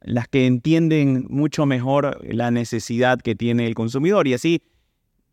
las 0.00 0.28
que 0.28 0.46
entienden 0.46 1.26
mucho 1.30 1.66
mejor 1.66 2.18
la 2.24 2.50
necesidad 2.50 3.20
que 3.20 3.34
tiene 3.34 3.66
el 3.66 3.74
consumidor 3.74 4.26
y 4.26 4.34
así, 4.34 4.62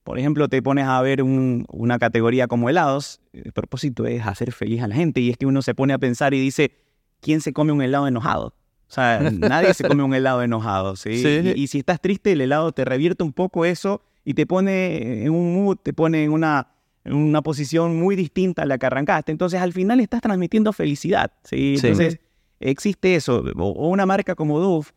por 0.04 0.20
ejemplo, 0.20 0.50
te 0.50 0.62
pones 0.62 0.86
a 0.86 1.02
ver 1.02 1.24
una 1.24 2.00
categoría 2.00 2.48
como 2.48 2.70
helados, 2.70 3.22
el 3.34 3.54
propósito 3.54 4.06
es 4.06 4.26
hacer 4.26 4.52
feliz 4.52 4.82
a 4.82 4.88
la 4.88 4.96
gente 4.96 5.22
y 5.22 5.30
es 5.30 5.38
que 5.38 5.46
uno 5.46 5.62
se 5.62 5.74
pone 5.74 5.94
a 5.94 5.98
pensar 5.98 6.34
y 6.34 6.40
dice, 6.40 6.76
¿quién 7.22 7.42
se 7.42 7.54
come 7.54 7.72
un 7.72 7.82
helado 7.82 8.08
enojado? 8.08 8.54
O 8.94 8.96
sea, 8.96 9.32
nadie 9.32 9.74
se 9.74 9.88
come 9.88 10.04
un 10.04 10.14
helado 10.14 10.44
enojado, 10.44 10.96
¿sí? 10.96 11.10
Y, 11.56 11.64
y, 11.64 11.68
si 11.68 11.80
estás 11.80 12.00
triste, 12.00 12.34
el 12.34 12.42
helado 12.42 12.72
te 12.74 12.86
revierte 12.86 13.24
un 13.24 13.34
poco 13.34 13.66
eso 13.66 14.04
y 14.24 14.36
te 14.36 14.46
pone 14.46 15.24
en 15.24 15.32
un 15.32 15.56
mood, 15.56 15.78
te 15.82 15.94
pone 15.94 16.24
en 16.24 16.32
una, 16.32 16.68
en 17.04 17.16
una 17.16 17.42
posición 17.42 18.00
muy 18.00 18.16
distinta 18.16 18.62
a 18.62 18.66
la 18.68 18.78
que 18.78 18.86
arrancaste. 18.86 19.32
Entonces, 19.32 19.60
al 19.62 19.74
final 19.74 20.00
estás 20.00 20.22
transmitiendo 20.22 20.72
felicidad. 20.74 21.32
¿sí? 21.44 21.74
Entonces, 21.76 22.20
existe 22.60 23.16
eso. 23.16 23.44
O 23.58 23.90
una 23.90 24.06
marca 24.06 24.36
como 24.36 24.60
Dove, 24.60 24.90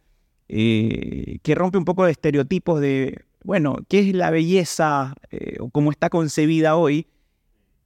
eh, 0.51 1.39
que 1.43 1.55
rompe 1.55 1.79
un 1.79 1.87
poco 1.87 2.05
de 2.05 2.13
estereotipos 2.13 2.83
de, 2.83 3.25
bueno, 3.45 3.79
¿qué 3.89 4.01
es 4.01 4.15
la 4.15 4.31
belleza 4.31 5.15
eh, 5.31 5.57
o 5.59 5.71
cómo 5.71 5.91
está 5.91 6.11
concebida 6.11 6.77
hoy? 6.77 7.07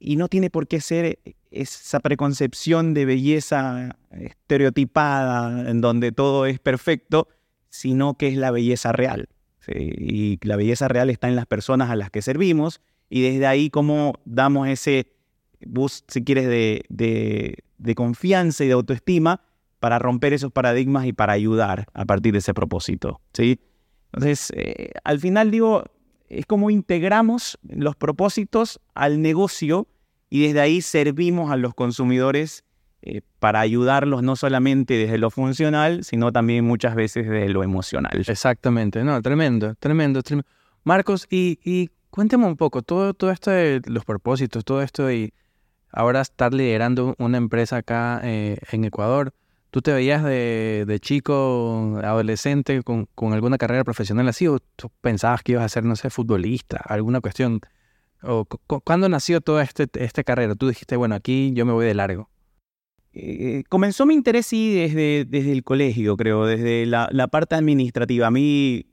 Y 0.03 0.15
no 0.15 0.27
tiene 0.27 0.49
por 0.49 0.67
qué 0.67 0.81
ser 0.81 1.19
esa 1.51 1.99
preconcepción 1.99 2.95
de 2.95 3.05
belleza 3.05 3.95
estereotipada 4.09 5.69
en 5.69 5.79
donde 5.79 6.11
todo 6.11 6.47
es 6.47 6.59
perfecto, 6.59 7.27
sino 7.69 8.15
que 8.15 8.29
es 8.29 8.35
la 8.35 8.49
belleza 8.49 8.91
real. 8.93 9.29
Y 9.67 10.39
la 10.41 10.55
belleza 10.55 10.87
real 10.87 11.11
está 11.11 11.27
en 11.27 11.35
las 11.35 11.45
personas 11.45 11.91
a 11.91 11.95
las 11.95 12.09
que 12.09 12.23
servimos 12.23 12.81
y 13.09 13.21
desde 13.21 13.45
ahí 13.45 13.69
cómo 13.69 14.13
damos 14.25 14.67
ese 14.69 15.13
boost, 15.67 16.09
si 16.09 16.23
quieres, 16.23 16.47
de, 16.47 16.83
de, 16.89 17.95
confianza 17.95 18.63
y 18.63 18.67
de 18.67 18.73
autoestima 18.73 19.41
para 19.79 19.99
romper 19.99 20.33
esos 20.33 20.51
paradigmas 20.51 21.05
y 21.05 21.13
para 21.13 21.33
ayudar 21.33 21.85
a 21.93 22.05
partir 22.05 22.33
de 22.33 22.39
ese 22.39 22.55
propósito. 22.55 23.21
¿sí? 23.33 23.59
Entonces, 24.13 24.51
eh, 24.55 24.91
al 25.03 25.19
final 25.19 25.51
digo, 25.51 25.83
es 26.39 26.45
como 26.45 26.69
integramos 26.69 27.59
los 27.63 27.95
propósitos 27.95 28.79
al 28.93 29.21
negocio 29.21 29.87
y 30.29 30.43
desde 30.43 30.61
ahí 30.61 30.81
servimos 30.81 31.51
a 31.51 31.57
los 31.57 31.73
consumidores 31.73 32.63
eh, 33.01 33.21
para 33.39 33.59
ayudarlos 33.59 34.23
no 34.23 34.35
solamente 34.35 34.93
desde 34.93 35.17
lo 35.17 35.29
funcional, 35.29 36.03
sino 36.03 36.31
también 36.31 36.65
muchas 36.65 36.95
veces 36.95 37.27
desde 37.27 37.49
lo 37.49 37.63
emocional. 37.63 38.23
Exactamente, 38.27 39.03
no, 39.03 39.21
tremendo, 39.21 39.75
tremendo, 39.75 40.21
tremendo. 40.21 40.49
Marcos, 40.83 41.27
¿y, 41.29 41.59
y 41.63 41.89
Cuénteme 42.11 42.45
un 42.45 42.57
poco, 42.57 42.81
todo, 42.81 43.13
todo 43.13 43.31
esto 43.31 43.51
de 43.51 43.81
los 43.85 44.03
propósitos, 44.03 44.65
todo 44.65 44.81
esto 44.81 45.09
y 45.09 45.33
ahora 45.93 46.19
estar 46.19 46.53
liderando 46.53 47.15
una 47.19 47.37
empresa 47.37 47.77
acá 47.77 48.19
eh, 48.21 48.57
en 48.73 48.83
Ecuador. 48.83 49.33
¿Tú 49.71 49.81
te 49.81 49.93
veías 49.93 50.23
de, 50.23 50.83
de 50.85 50.99
chico, 50.99 51.99
adolescente, 52.03 52.83
con, 52.83 53.07
con, 53.15 53.33
alguna 53.33 53.57
carrera 53.57 53.83
profesional 53.83 54.27
así? 54.27 54.47
¿O 54.47 54.59
tú 54.59 54.91
pensabas 55.01 55.43
que 55.43 55.53
ibas 55.53 55.65
a 55.65 55.69
ser, 55.69 55.85
no 55.85 55.95
sé, 55.95 56.09
futbolista, 56.09 56.77
alguna 56.77 57.21
cuestión? 57.21 57.61
¿O 58.21 58.45
cuándo 58.45 59.09
nació 59.09 59.41
toda 59.41 59.63
este, 59.63 59.87
esta 60.03 60.23
carrera? 60.23 60.55
Tú 60.55 60.67
dijiste, 60.67 60.95
bueno, 60.97 61.15
aquí 61.15 61.53
yo 61.53 61.65
me 61.65 61.71
voy 61.71 61.85
de 61.85 61.93
largo. 61.93 62.29
Eh, 63.13 63.63
comenzó 63.69 64.05
mi 64.05 64.13
interés, 64.13 64.45
sí, 64.45 64.75
desde, 64.75 65.25
desde 65.25 65.51
el 65.53 65.63
colegio, 65.63 66.17
creo, 66.17 66.45
desde 66.45 66.85
la, 66.85 67.07
la 67.11 67.27
parte 67.27 67.55
administrativa. 67.55 68.27
A 68.27 68.31
mí, 68.31 68.85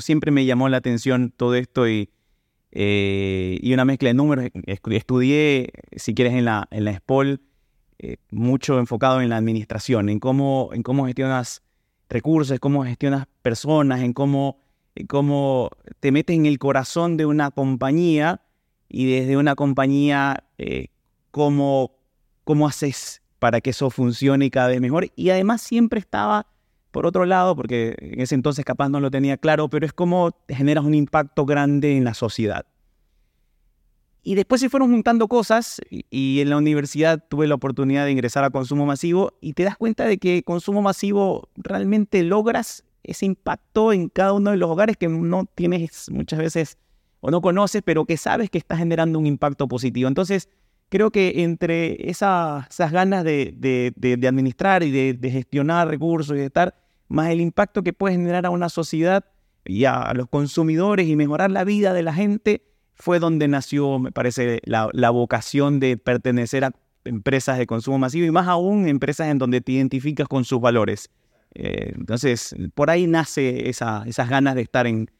siempre 0.00 0.30
me 0.30 0.46
llamó 0.46 0.68
la 0.68 0.78
atención 0.78 1.32
todo 1.36 1.54
esto 1.54 1.88
y 1.88 2.10
eh, 2.70 3.58
y 3.60 3.72
una 3.72 3.84
mezcla 3.84 4.08
de 4.08 4.14
números. 4.14 4.50
Estudié, 4.66 5.72
si 5.96 6.14
quieres, 6.14 6.34
en 6.34 6.44
la, 6.44 6.68
en 6.70 6.84
la 6.84 6.94
SPOL, 6.96 7.40
eh, 7.98 8.16
mucho 8.30 8.78
enfocado 8.78 9.20
en 9.20 9.28
la 9.30 9.36
administración, 9.36 10.08
en 10.08 10.20
cómo, 10.20 10.70
en 10.72 10.82
cómo 10.82 11.06
gestionas 11.06 11.62
recursos, 12.08 12.58
cómo 12.60 12.84
gestionas 12.84 13.26
personas, 13.42 14.00
en 14.00 14.12
cómo, 14.12 14.58
cómo 15.08 15.70
te 16.00 16.12
metes 16.12 16.36
en 16.36 16.46
el 16.46 16.58
corazón 16.58 17.16
de 17.16 17.26
una 17.26 17.50
compañía 17.50 18.40
y 18.88 19.10
desde 19.10 19.36
una 19.36 19.54
compañía 19.54 20.44
eh, 20.58 20.88
cómo, 21.30 21.92
cómo 22.44 22.66
haces 22.66 23.22
para 23.38 23.60
que 23.60 23.70
eso 23.70 23.90
funcione 23.90 24.50
cada 24.50 24.68
vez 24.68 24.80
mejor. 24.80 25.08
Y 25.16 25.30
además 25.30 25.60
siempre 25.60 26.00
estaba 26.00 26.46
por 26.90 27.06
otro 27.06 27.26
lado, 27.26 27.54
porque 27.54 27.94
en 28.00 28.20
ese 28.20 28.34
entonces 28.34 28.64
capaz 28.64 28.88
no 28.88 29.00
lo 29.00 29.10
tenía 29.10 29.36
claro, 29.36 29.68
pero 29.68 29.86
es 29.86 29.92
como 29.92 30.36
generas 30.48 30.84
un 30.84 30.94
impacto 30.94 31.44
grande 31.44 31.96
en 31.96 32.04
la 32.04 32.14
sociedad. 32.14 32.66
Y 34.28 34.34
después 34.34 34.60
se 34.60 34.68
fueron 34.68 34.90
juntando 34.90 35.26
cosas 35.26 35.80
y 35.88 36.40
en 36.40 36.50
la 36.50 36.58
universidad 36.58 37.24
tuve 37.30 37.46
la 37.46 37.54
oportunidad 37.54 38.04
de 38.04 38.12
ingresar 38.12 38.44
a 38.44 38.50
consumo 38.50 38.84
masivo 38.84 39.32
y 39.40 39.54
te 39.54 39.62
das 39.62 39.78
cuenta 39.78 40.04
de 40.04 40.18
que 40.18 40.42
consumo 40.42 40.82
masivo 40.82 41.48
realmente 41.56 42.22
logras 42.22 42.84
ese 43.04 43.24
impacto 43.24 43.90
en 43.90 44.10
cada 44.10 44.34
uno 44.34 44.50
de 44.50 44.58
los 44.58 44.68
hogares 44.68 44.98
que 44.98 45.08
no 45.08 45.46
tienes 45.54 46.10
muchas 46.10 46.40
veces 46.40 46.76
o 47.20 47.30
no 47.30 47.40
conoces, 47.40 47.80
pero 47.82 48.04
que 48.04 48.18
sabes 48.18 48.50
que 48.50 48.58
está 48.58 48.76
generando 48.76 49.18
un 49.18 49.24
impacto 49.24 49.66
positivo. 49.66 50.08
Entonces, 50.08 50.50
creo 50.90 51.10
que 51.10 51.32
entre 51.36 52.10
esas, 52.10 52.68
ganas 52.92 53.24
de, 53.24 53.94
administrar 54.28 54.82
y 54.82 54.90
de, 54.90 55.30
gestionar 55.30 55.88
recursos 55.88 56.36
y 56.36 56.40
de 56.40 56.44
estar, 56.44 56.74
más 57.08 57.30
el 57.30 57.40
impacto 57.40 57.82
que 57.82 57.94
puede 57.94 58.16
generar 58.16 58.44
a 58.44 58.50
una 58.50 58.68
sociedad 58.68 59.24
y 59.64 59.86
a, 59.86 60.12
los 60.12 60.28
consumidores 60.28 61.08
y 61.08 61.16
mejorar 61.16 61.50
la 61.50 61.64
vida 61.64 61.94
de 61.94 62.02
la 62.02 62.12
gente, 62.12 62.68
fue 62.98 63.18
donde 63.18 63.48
nació, 63.48 63.98
me 63.98 64.12
parece, 64.12 64.60
la, 64.64 65.10
vocación 65.10 65.80
de 65.80 65.96
pertenecer 65.96 66.64
a 66.64 66.72
empresas 67.04 67.58
de 67.58 67.66
consumo 67.66 67.98
masivo 67.98 68.26
y 68.26 68.30
más 68.30 68.48
aún 68.48 68.88
empresas 68.88 69.28
en 69.28 69.38
donde 69.38 69.60
te 69.60 69.72
identificas 69.72 70.28
con 70.28 70.44
sus 70.44 70.60
valores. 70.60 71.10
Eh, 71.54 71.92
entonces, 71.96 72.54
por 72.74 72.90
ahí 72.90 73.06
nace 73.06 73.68
esas 73.68 74.28
ganas 74.28 74.54
de 74.54 74.62
estar 74.62 74.86
en, 74.86 75.10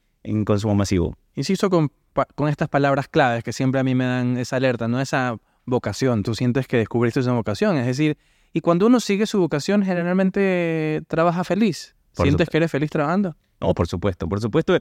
consumo 0.45 0.75
masivo. 0.75 1.17
Insisto 1.35 1.71
con, 1.71 1.91
con 2.35 2.49
estas 2.49 2.69
palabras 2.69 3.09
claves 3.09 3.43
que 3.45 3.53
siempre 3.53 3.81
a 3.81 3.85
mí 3.85 3.95
me 3.95 4.05
dan 4.05 4.37
esa 4.37 4.57
alerta, 4.57 4.89
¿no? 4.89 5.01
Esa 5.01 5.39
vocación, 5.65 6.23
tú 6.23 6.35
sientes 6.35 6.67
que 6.67 6.77
descubriste 6.77 7.21
esa 7.21 7.33
vocación, 7.33 7.77
es 7.77 7.87
decir, 7.87 8.19
y 8.53 8.61
cuando 8.61 8.87
uno 8.87 9.01
sigue 9.01 9.27
su 9.27 9.39
vocación 9.39 9.85
generalmente 9.85 11.03
trabaja 11.07 11.45
feliz. 11.45 11.95
¿Sientes 12.13 12.49
que 12.49 12.57
eres 12.57 12.71
feliz 12.71 12.91
trabajando? 12.91 13.37
No, 13.61 13.75
por 13.75 13.87
supuesto, 13.87 14.29
por 14.29 14.41
supuesto. 14.41 14.79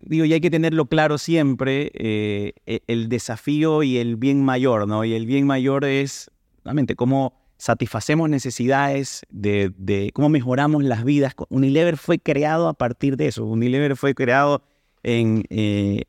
Digo, 0.00 0.24
y 0.24 0.32
hay 0.32 0.40
que 0.40 0.50
tenerlo 0.50 0.86
claro 0.86 1.18
siempre, 1.18 1.90
eh, 1.94 2.52
e, 2.66 2.80
el 2.86 3.08
desafío 3.08 3.82
y 3.82 3.98
el 3.98 4.16
bien 4.16 4.44
mayor, 4.44 4.86
¿no? 4.86 5.04
Y 5.04 5.14
el 5.14 5.26
bien 5.26 5.46
mayor 5.46 5.84
es, 5.84 6.30
realmente, 6.64 6.94
cómo 6.94 7.40
satisfacemos 7.56 8.28
necesidades, 8.28 9.22
de, 9.30 9.72
de, 9.76 10.10
cómo 10.12 10.28
mejoramos 10.28 10.84
las 10.84 11.04
vidas. 11.04 11.34
Unilever 11.48 11.96
fue 11.96 12.18
creado 12.18 12.68
a 12.68 12.74
partir 12.74 13.16
de 13.16 13.28
eso. 13.28 13.44
Unilever 13.44 13.96
fue 13.96 14.14
creado 14.14 14.62
en, 15.02 15.44
eh, 15.50 16.04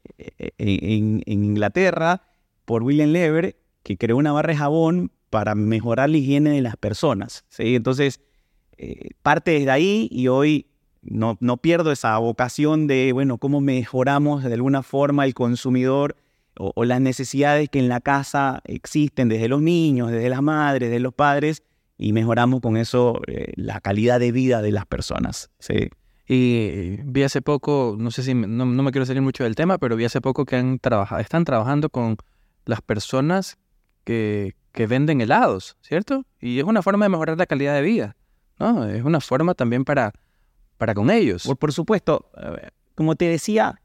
en, 0.58 1.22
en 1.25 1.44
Inglaterra 1.44 2.24
por 2.65 2.84
William 2.84 3.10
Lever, 3.10 3.58
que 3.84 3.98
creó 3.98 4.18
una 4.18 4.32
barra 4.32 4.53
de 4.53 4.58
jabón 4.58 5.12
para 5.30 5.56
mejorar 5.56 6.10
la 6.10 6.18
higiene 6.18 6.51
de 6.51 6.62
las 6.62 6.77
personas. 6.77 7.46
¿sí? 7.50 7.75
Entonces, 7.75 8.22
eh, 8.77 9.10
parte 9.22 9.51
desde 9.51 9.72
ahí 9.72 10.08
y 10.12 10.27
hoy 10.27 10.68
no, 11.03 11.38
no 11.39 11.57
pierdo 11.57 11.91
esa 11.91 12.17
vocación 12.17 12.88
de, 12.88 13.12
bueno, 13.13 13.38
cómo 13.38 13.62
mejoramos 13.62 14.43
de 14.43 14.53
alguna 14.53 14.83
forma 14.83 15.25
el 15.25 15.33
consumidor 15.33 16.15
o, 16.57 16.86
las 16.86 17.01
necesidades 17.01 17.69
que 17.69 17.79
en 17.79 17.89
la 17.89 18.00
casa 18.00 18.62
existen 18.65 19.29
desde 19.29 19.48
los 19.48 19.62
niños, 19.62 20.12
desde 20.12 20.29
las 20.29 20.41
madres, 20.41 20.89
desde 20.89 21.01
los 21.01 21.13
padres, 21.13 21.63
y 21.98 22.13
mejoramos 22.13 22.62
con 22.62 22.77
eso 22.77 23.22
eh, 23.27 23.53
la 23.55 23.79
calidad 23.81 24.19
de 24.19 24.31
vida 24.31 24.62
de 24.62 24.72
las 24.72 24.86
personas. 24.86 25.50
¿sí? 25.60 25.89
Y 26.27 26.98
vi 27.03 27.24
hace 27.24 27.41
poco, 27.41 27.95
no 27.98 28.12
sé 28.12 28.24
si, 28.24 28.33
no, 28.33 28.65
no, 28.65 28.83
me 28.83 28.91
quiero 28.91 29.05
salir 29.05 29.22
mucho 29.22 29.43
del 29.43 29.55
tema, 29.55 29.77
pero 29.77 29.95
vi 29.95 30.05
hace 30.05 30.22
poco 30.22 30.45
que 30.45 30.55
han 30.55 30.79
trabajado, 30.79 31.22
están 31.22 31.43
trabajando 31.43 31.89
con 31.89 32.17
las 32.65 32.81
personas 32.81 33.57
que, 34.03 34.55
que 34.72 34.88
venden 34.88 35.22
helados, 35.22 35.77
¿cierto? 35.81 36.25
Y 36.39 36.60
es 36.60 36.65
una 36.65 36.81
forma 36.81 37.05
de 37.05 37.10
mejorar 37.10 37.38
la 37.38 37.45
calidad 37.45 37.75
de 37.75 37.81
vida, 37.81 38.15
¿no? 38.60 38.88
Es 38.88 39.03
una 39.03 39.22
forma 39.22 39.53
también 39.53 39.86
para, 39.86 40.13
para 40.77 40.94
con 40.94 41.10
ellos. 41.10 41.50
Por, 41.60 41.72
supuesto, 41.72 42.30
como 42.96 43.15
te 43.15 43.25
decía, 43.25 43.82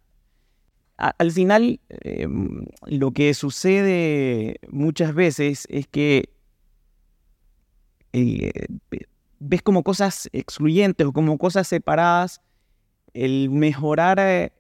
al 0.97 1.31
final 1.31 1.81
em, 1.89 2.65
lo 2.87 3.13
que 3.13 3.33
sucede 3.35 4.57
muchas 4.69 5.15
veces 5.15 5.67
es 5.71 5.87
que 5.87 6.31
eh, 8.13 8.51
ves 9.39 9.63
como 9.63 9.83
cosas 9.83 10.29
excluyentes 10.33 11.07
o 11.07 11.13
como 11.13 11.39
cosas 11.39 11.69
separadas 11.69 12.41
el 13.15 13.51
mejorar 13.51 14.19
eh, 14.21 14.53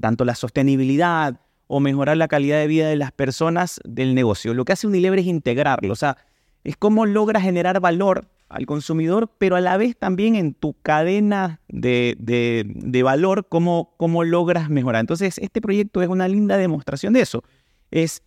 tanto 0.00 0.24
la 0.24 0.34
sostenibilidad 0.34 1.40
o 1.66 1.80
mejorar 1.80 2.16
la 2.16 2.28
calidad 2.28 2.58
de 2.58 2.66
vida 2.66 2.88
de 2.88 2.96
las 2.96 3.12
personas 3.12 3.80
del 3.84 4.14
negocio. 4.14 4.54
Lo 4.54 4.64
que 4.64 4.72
hace 4.72 4.86
Unilever 4.86 5.18
es 5.18 5.26
integrarlo, 5.26 5.92
o 5.92 5.96
sea, 5.96 6.16
es 6.64 6.76
cómo 6.76 7.06
logra 7.06 7.40
generar 7.40 7.80
valor 7.80 8.28
al 8.48 8.66
consumidor, 8.66 9.30
pero 9.38 9.56
a 9.56 9.60
la 9.60 9.76
vez 9.76 9.96
también 9.96 10.34
en 10.34 10.54
tu 10.54 10.74
cadena 10.82 11.60
de, 11.68 13.00
valor, 13.04 13.46
cómo, 13.48 13.94
cómo, 13.96 14.24
logras 14.24 14.70
mejorar. 14.70 15.00
Entonces, 15.00 15.38
este 15.38 15.60
proyecto 15.60 16.02
es 16.02 16.08
una 16.08 16.28
linda 16.28 16.56
demostración 16.56 17.12
de 17.12 17.20
eso. 17.20 17.44
Es, 17.90 18.22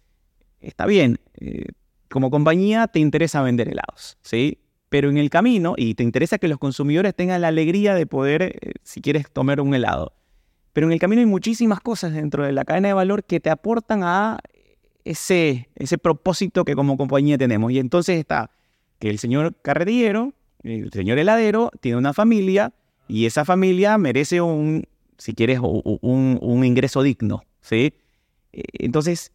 está 0.60 0.86
bien, 0.86 1.20
eh, 1.40 1.66
como 2.10 2.30
compañía 2.30 2.88
te 2.88 3.00
interesa 3.00 3.42
vender 3.42 3.70
helados, 3.70 4.18
¿sí? 4.22 4.60
Pero 4.90 5.10
en 5.10 5.18
el 5.18 5.30
camino, 5.30 5.74
y 5.78 5.96
te 5.96 6.04
interesa 6.04 6.38
que 6.38 6.48
los 6.48 6.60
consumidores 6.60 7.16
tengan 7.16 7.42
la 7.42 7.48
alegría 7.48 7.96
de 7.96 8.06
poder, 8.06 8.42
eh, 8.44 8.74
si 8.84 9.02
quieres, 9.02 9.32
tomar 9.32 9.62
un 9.62 9.74
helado. 9.74 10.14
Pero 10.74 10.88
en 10.88 10.94
el 10.94 11.00
camino 11.00 11.22
hay 11.22 11.26
muchísimas 11.26 11.80
cosas 11.80 12.14
dentro 12.14 12.46
de 12.46 12.52
la 12.52 12.64
cadena 12.64 12.90
de 12.90 12.94
valor 12.94 13.24
que 13.24 13.40
te 13.40 13.50
aportan 13.50 14.04
a 14.04 14.40
ese, 15.04 15.70
ese 15.76 15.98
propósito 15.98 16.64
que 16.64 16.76
como 16.76 16.98
compañía 16.98 17.38
tenemos. 17.38 17.72
Y 17.72 17.80
entonces 17.80 18.20
está 18.20 18.52
que 19.02 19.10
el 19.10 19.18
señor 19.18 19.56
carretillero, 19.64 20.34
el 20.64 20.92
señor 20.94 21.18
heladero, 21.18 21.72
tiene 21.82 21.98
una 21.98 22.14
familia 22.14 22.72
y 23.08 23.26
esa 23.26 23.44
familia 23.44 23.98
merece 23.98 24.42
un, 24.42 24.86
si 25.18 25.34
quieres, 25.34 25.60
un, 25.60 26.64
ingreso 26.64 27.02
digno, 27.02 27.44
¿sí? 27.62 27.96
Eh, 28.54 28.64
entonces, 28.74 29.32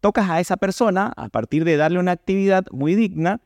tocas 0.00 0.28
a 0.28 0.40
esa 0.40 0.56
persona 0.56 1.12
a 1.16 1.28
partir 1.28 1.64
de 1.64 1.76
darle 1.76 2.00
una 2.00 2.10
actividad 2.10 2.66
muy 2.72 2.96
digna. 2.96 3.40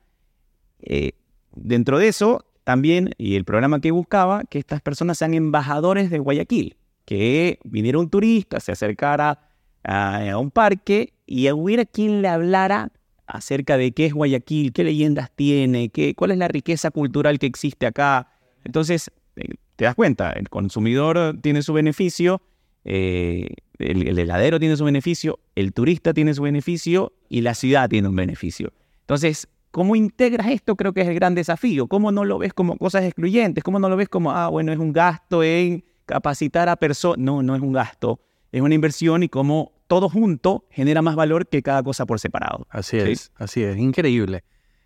Eh, 0.81 1.13
dentro 1.55 1.99
de 1.99 2.09
eso, 2.09 2.47
también, 2.65 3.11
y 3.19 3.37
el 3.37 3.45
programa 3.45 3.81
que 3.83 3.91
buscaba, 3.91 4.45
que 4.45 4.59
estas 4.59 4.81
personas 4.81 5.19
sean 5.19 5.35
embajadores 5.35 6.09
de 6.09 6.19
Guayaquil, 6.19 6.79
que 7.05 7.59
viniera 7.63 7.99
un 7.99 8.09
turista, 8.09 8.59
se 8.59 8.73
acercara 8.73 9.39
a, 9.85 10.31
a 10.31 10.39
un 10.39 10.51
parque 10.51 11.13
y 11.27 11.51
hubiera 11.51 11.85
quien 11.85 12.23
le 12.23 12.29
hablara 12.29 12.91
acerca 13.29 13.77
de 13.77 13.93
qué 13.93 14.07
es 14.07 14.15
Guayaquil, 14.15 14.73
qué 14.73 14.85
leyendas 14.85 15.31
tiene, 15.35 15.91
qué, 15.91 16.15
cuál 16.15 16.33
es 16.33 16.39
la 16.39 16.49
riqueza 16.49 16.91
cultural 16.91 17.39
que 17.39 17.47
existe 17.47 17.87
acá. 17.87 18.31
Entonces, 18.65 19.11
eh, 19.37 19.55
te 19.77 19.85
das 19.85 19.95
cuenta, 19.95 20.33
el 20.33 20.49
consumidor 20.49 21.39
tiene 21.41 21.63
su 21.63 21.73
beneficio, 21.73 22.43
eh, 22.85 23.49
el, 23.79 24.19
heladero 24.19 24.59
tiene 24.59 24.77
su 24.77 24.85
beneficio, 24.85 25.39
el 25.55 25.73
turista 25.73 26.13
tiene 26.15 26.35
su 26.35 26.43
beneficio 26.43 27.13
y 27.29 27.43
la 27.43 27.55
ciudad 27.55 27.89
tiene 27.89 28.09
un 28.09 28.17
beneficio. 28.17 28.73
Entonces, 29.03 29.47
¿cómo 29.71 29.95
integras 29.95 30.49
esto? 30.49 30.75
Creo 30.75 30.93
que 30.93 31.03
es 31.03 31.09
el 31.09 31.15
gran 31.15 31.35
desafío. 31.35 31.87
¿Cómo 31.87 32.11
no 32.11 32.25
lo 32.25 32.39
ves 32.39 32.53
como 32.55 32.77
cosas 32.77 33.05
excluyentes? 33.05 33.63
¿Cómo 33.63 33.79
no 33.79 33.89
lo 33.89 33.97
ves 33.97 34.09
como, 34.09 34.33
ah, 34.33 34.49
bueno, 34.49 34.73
es 34.73 34.79
un 34.79 34.93
gasto 34.93 35.43
en 35.45 35.85
capacitar 36.07 36.69
a 36.69 36.77
personas? 36.77 37.19
No, 37.19 37.43
no 37.43 37.55
es 37.55 37.63
un 37.63 37.73
gasto, 37.73 38.21
es 38.51 38.63
una 38.63 38.75
inversión 38.75 39.23
y 39.23 39.29
cómo 39.29 39.78
todo 39.89 40.09
junto 40.09 40.65
genera 40.71 41.03
más 41.03 41.17
valor 41.17 41.49
que 41.49 41.63
cada 41.63 41.83
cosa 41.83 42.07
por 42.07 42.21
separado. 42.21 42.67
Así 42.71 42.99
es, 42.99 43.33
así 43.37 43.65
es. 43.65 43.77
Increíble, 43.77 44.45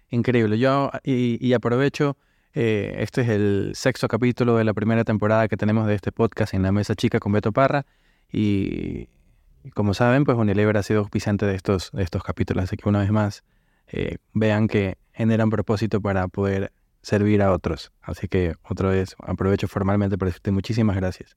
increíble. 0.09 0.59
Yo, 0.59 0.91
y, 1.05 1.53
aprovecho, 1.53 2.17
eh, 2.55 2.95
este 2.99 3.23
es 3.23 3.29
el 3.29 3.73
sexto 3.75 4.09
capítulo 4.09 4.57
de 4.57 4.65
la 4.65 4.73
primera 4.73 5.05
temporada 5.05 5.49
que 5.49 5.57
tenemos 5.57 5.87
de 5.87 5.95
este 5.95 6.13
podcast 6.13 6.55
en 6.55 6.63
la 6.63 6.73
mesa 6.73 6.95
chica 6.95 7.19
con 7.19 7.33
Beto 7.33 7.53
Parra. 7.53 7.85
Y, 8.33 9.09
como 9.75 9.93
saben, 9.93 10.25
pues 10.25 10.39
Unilever 10.39 10.77
ha 10.77 10.83
sido 10.83 11.01
auspiciante 11.01 11.47
de 11.47 11.57
estos, 11.57 11.91
de 11.93 12.05
estos 12.05 12.23
capítulos. 12.23 12.65
Así 12.65 12.77
que 12.77 12.89
una 12.89 13.01
vez 13.01 13.11
más, 13.11 13.43
eh, 13.89 14.19
vean 14.33 14.69
que 14.69 14.97
generan 15.13 15.51
propósito 15.51 16.01
para 16.01 16.29
poder 16.29 16.73
servir 17.03 17.43
a 17.43 17.53
otros. 17.53 17.93
Así 18.01 18.29
que 18.29 18.55
otra 18.63 18.89
vez 18.89 19.17
aprovecho 19.19 19.67
formalmente 19.67 20.17
para 20.17 20.29
decirte 20.29 20.53
muchísimas 20.53 20.95
gracias. 20.95 21.37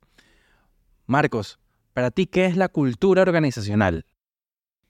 Marcos, 1.07 1.59
para 1.95 2.11
ti, 2.11 2.27
¿qué 2.27 2.45
es 2.45 2.57
la 2.57 2.67
cultura 2.67 3.21
organizacional? 3.21 4.05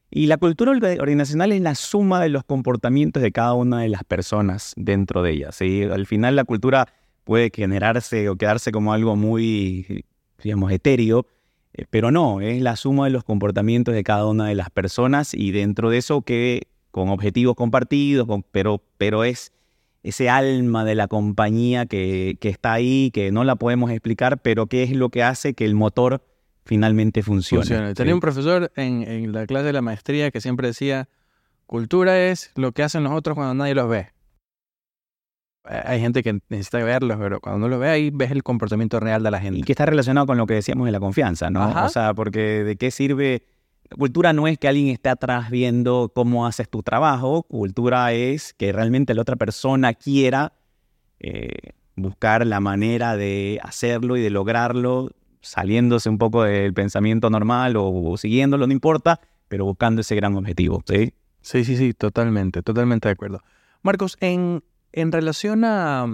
Y 0.09 0.25
la 0.25 0.37
cultura 0.37 0.71
organizacional 0.71 1.51
es 1.51 1.61
la 1.61 1.75
suma 1.75 2.19
de 2.19 2.29
los 2.29 2.43
comportamientos 2.43 3.21
de 3.21 3.31
cada 3.31 3.53
una 3.53 3.81
de 3.81 3.89
las 3.89 4.03
personas 4.03 4.73
dentro 4.75 5.21
de 5.21 5.33
ella. 5.33 5.51
¿sí? 5.51 5.83
Al 5.83 6.07
final 6.07 6.35
la 6.35 6.45
cultura 6.45 6.87
puede 7.23 7.51
generarse 7.53 8.27
o 8.27 8.37
quedarse 8.37 8.71
como 8.71 8.91
algo 8.91 9.15
muy, 9.15 10.03
digamos, 10.41 10.71
etéreo, 10.71 11.27
eh, 11.75 11.85
pero 11.91 12.09
no, 12.09 12.41
es 12.41 12.59
la 12.59 12.75
suma 12.75 13.05
de 13.05 13.11
los 13.11 13.23
comportamientos 13.23 13.93
de 13.93 14.03
cada 14.03 14.25
una 14.25 14.47
de 14.47 14.55
las 14.55 14.71
personas 14.71 15.35
y 15.35 15.51
dentro 15.51 15.91
de 15.91 15.99
eso 15.99 16.23
que 16.23 16.69
con 16.89 17.09
objetivos 17.09 17.55
compartidos, 17.55 18.27
pero, 18.51 18.81
pero 18.97 19.23
es 19.23 19.51
ese 20.01 20.27
alma 20.27 20.83
de 20.85 20.95
la 20.95 21.07
compañía 21.07 21.85
que, 21.85 22.37
que 22.39 22.49
está 22.49 22.73
ahí, 22.73 23.11
que 23.13 23.31
no 23.31 23.43
la 23.43 23.57
podemos 23.57 23.91
explicar, 23.91 24.41
pero 24.41 24.65
que 24.65 24.81
es 24.81 24.91
lo 24.91 25.09
que 25.09 25.21
hace 25.21 25.53
que 25.53 25.65
el 25.65 25.75
motor 25.75 26.23
finalmente 26.65 27.21
funcione. 27.23 27.93
Tenía 27.93 28.13
un 28.13 28.19
profesor 28.19 28.71
en, 28.75 29.31
la 29.31 29.45
clase 29.45 29.67
de 29.67 29.73
la 29.73 29.81
maestría 29.81 30.31
que 30.31 30.41
siempre 30.41 30.67
decía, 30.67 31.07
cultura 31.65 32.19
es 32.19 32.51
lo 32.55 32.71
que 32.71 32.83
hacen 32.83 33.03
los 33.03 33.13
otros 33.13 33.35
cuando 33.35 33.53
nadie 33.53 33.75
los 33.75 33.87
ve. 33.87 34.09
Eh, 35.69 35.81
hay 35.85 35.99
gente 35.99 36.23
que 36.23 36.39
necesita 36.49 36.79
verlos, 36.79 37.17
pero 37.19 37.39
cuando 37.39 37.59
no 37.59 37.69
lo 37.69 37.79
ve 37.79 37.89
ahí 37.89 38.09
ves 38.11 38.31
el 38.31 38.43
comportamiento 38.43 38.99
real 38.99 39.23
de 39.23 39.31
la 39.31 39.39
gente. 39.39 39.59
Y 39.59 39.63
que 39.63 39.73
está 39.73 39.85
relacionado 39.85 40.25
con 40.25 40.37
lo 40.37 40.47
que 40.47 40.55
decíamos 40.55 40.85
de 40.87 40.91
la 40.91 40.99
confianza, 40.99 41.49
¿no? 41.49 41.85
O 41.85 41.89
sea, 41.89 42.13
porque 42.13 42.63
de 42.63 42.75
qué 42.75 42.91
sirve... 42.91 43.43
Cultura 43.99 44.33
no 44.33 44.47
es 44.47 44.57
que 44.57 44.67
alguien 44.67 44.87
esté 44.87 45.09
atrás 45.09 45.51
viendo 45.51 46.11
cómo 46.13 46.47
haces 46.47 46.67
tu 46.67 46.81
trabajo, 46.81 47.43
cultura 47.43 48.13
es 48.13 48.55
que 48.55 48.71
realmente 48.71 49.13
la 49.13 49.21
otra 49.21 49.35
persona 49.35 49.93
quiera 49.93 50.53
eh, 51.19 51.51
buscar 51.95 52.47
la 52.47 52.59
manera 52.59 53.15
de 53.15 53.59
hacerlo 53.61 54.17
y 54.17 54.21
de 54.21 54.31
lograrlo 54.31 55.11
saliéndose 55.45 56.09
un 56.09 56.17
poco 56.17 56.43
del 56.43 56.73
pensamiento 56.73 57.29
normal 57.29 57.75
o, 57.77 58.17
siguiéndolo, 58.17 58.65
no 58.67 58.73
importa, 58.73 59.19
pero 59.47 59.65
buscando 59.65 60.01
ese 60.01 60.15
gran 60.15 60.35
objetivo, 60.35 60.83
¿sí? 60.87 61.13
Sí, 61.41 61.63
sí, 61.63 61.77
sí, 61.77 61.93
totalmente, 61.93 62.63
totalmente 62.63 63.07
de 63.07 63.13
acuerdo. 63.13 63.41
Marcos, 63.83 64.17
en, 64.19 64.63
en 64.91 65.11
relación 65.11 65.63
a, 65.63 66.07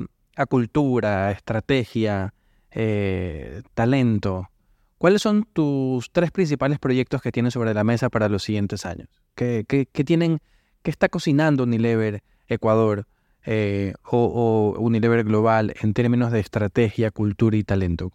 cultura, 0.50 1.32
estrategia, 1.32 2.34
eh, 2.72 3.62
talento, 3.74 4.50
¿cuáles 4.98 5.22
son 5.22 5.48
tus 5.54 6.12
tres 6.12 6.32
principales 6.32 6.80
proyectos 6.80 7.22
que 7.22 7.32
tienes 7.32 7.54
sobre 7.54 7.74
la 7.74 7.84
mesa 7.84 8.10
para 8.10 8.28
los 8.28 8.44
siguientes 8.44 8.86
años? 8.86 9.08
¿Qué, 9.36 9.65
tienen, 10.06 10.39
qué 10.82 10.91
está 10.91 11.08
cocinando 11.08 11.63
Unilever 11.63 12.24
Ecuador 12.48 13.08
eh, 13.46 13.94
o 14.04 14.76
Unilever 14.80 15.24
Global 15.24 15.74
en 15.82 15.94
términos 15.94 16.32
de 16.32 16.39
estrategia, 16.39 17.12
cultura 17.12 17.56
y 17.56 17.63
talento? 17.63 18.12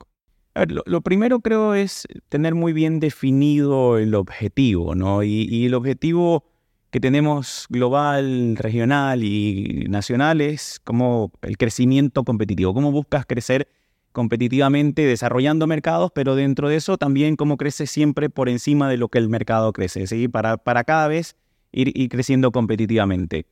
Lo, 0.65 1.01
primero 1.03 1.41
creo 1.41 1.75
es 1.75 2.07
tener 2.29 2.55
muy 2.55 2.73
bien 2.73 3.01
definido 3.01 3.99
el 3.99 4.15
objetivo, 4.15 4.95
¿no? 4.95 5.23
Y, 5.23 5.67
el 5.67 5.75
objetivo 5.75 6.45
que 6.91 7.01
tenemos 7.01 7.67
global, 7.69 8.57
regional 8.57 9.23
y 9.23 9.87
nacional 9.89 10.41
es 10.41 10.81
como 10.83 11.33
el 11.43 11.59
crecimiento 11.59 12.25
competitivo. 12.25 12.73
¿Cómo 12.73 12.91
buscas 12.91 13.27
crecer 13.27 13.69
competitivamente 14.13 15.05
desarrollando 15.05 15.67
mercados, 15.67 16.11
pero 16.15 16.35
dentro 16.37 16.71
de 16.71 16.77
eso 16.77 16.97
también 16.97 17.37
cómo 17.37 17.59
creces 17.59 17.91
siempre 17.91 18.31
por 18.31 18.49
encima 18.49 18.89
de 18.89 18.97
lo 18.97 19.09
que 19.09 19.19
el 19.19 19.29
mercado 19.29 19.75
crece, 19.75 20.07
¿sí? 20.07 20.27
Para, 20.27 20.57
para 20.57 20.85
cada 20.85 21.07
vez 21.07 21.37
ir, 21.73 22.09
creciendo 22.09 22.51
competitivamente. 22.51 23.47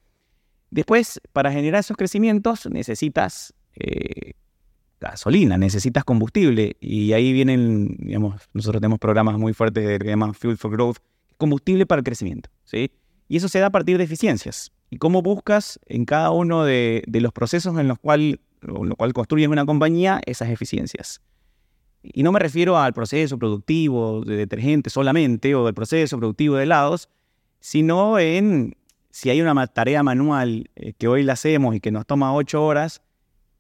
Después, 0.71 1.21
para 1.35 1.53
generar 1.53 1.81
esos 1.81 1.99
crecimientos 1.99 2.67
necesitas 2.71 3.53
eh, 3.75 4.33
gasolina, 5.11 5.59
necesitas 5.59 6.05
combustible. 6.05 6.77
Y 6.81 7.13
ahí 7.13 7.33
vienen, 7.33 7.97
digamos, 7.99 8.43
nosotros 8.53 8.81
tenemos 8.81 8.99
programas 8.99 9.39
muy 9.39 9.53
fuertes 9.53 9.99
que 9.99 10.07
llaman 10.07 10.35
Fuel 10.35 10.57
for 10.57 10.71
Growth, 10.71 10.99
combustible 11.37 11.87
para 11.87 12.01
el 12.01 12.05
crecimiento. 12.05 12.51
¿sí? 12.65 12.91
Y 13.29 13.37
eso 13.37 13.49
se 13.49 13.59
da 13.59 13.67
a 13.67 13.71
partir 13.71 13.99
de 13.99 14.05
eficiencias. 14.05 14.73
Y 14.91 14.99
cómo 14.99 15.23
buscas 15.23 15.81
en 15.87 16.05
cada 16.05 16.31
uno 16.31 16.65
de, 16.65 17.03
los 17.07 17.33
procesos 17.33 17.79
en 17.79 17.89
los 17.89 17.99
cuales 17.99 18.39
lo 18.61 18.97
cual 18.97 19.13
construyes 19.13 19.49
una 19.49 19.67
compañía 19.67 20.23
esas 20.25 20.49
eficiencias. 20.49 21.21
Y 22.03 22.23
no 22.23 22.33
me 22.33 22.39
refiero 22.39 22.79
al 22.79 22.93
proceso 22.93 23.39
productivo 23.39 24.23
de 24.25 24.37
detergente 24.37 24.91
solamente 24.91 25.55
o 25.55 25.65
del 25.65 25.75
proceso 25.75 26.19
productivo 26.19 26.57
de 26.57 26.65
helados, 26.65 27.09
sino 27.61 28.19
en 28.19 28.77
si 29.11 29.31
hay 29.31 29.41
una 29.41 29.67
tarea 29.69 30.03
manual 30.03 30.71
eh, 30.77 30.93
que 30.93 31.09
hoy 31.09 31.23
la 31.23 31.35
hacemos 31.35 31.75
y 31.75 31.81
que 31.81 31.91
nos 31.91 32.05
toma 32.05 32.35
ocho 32.35 32.65
horas, 32.65 33.01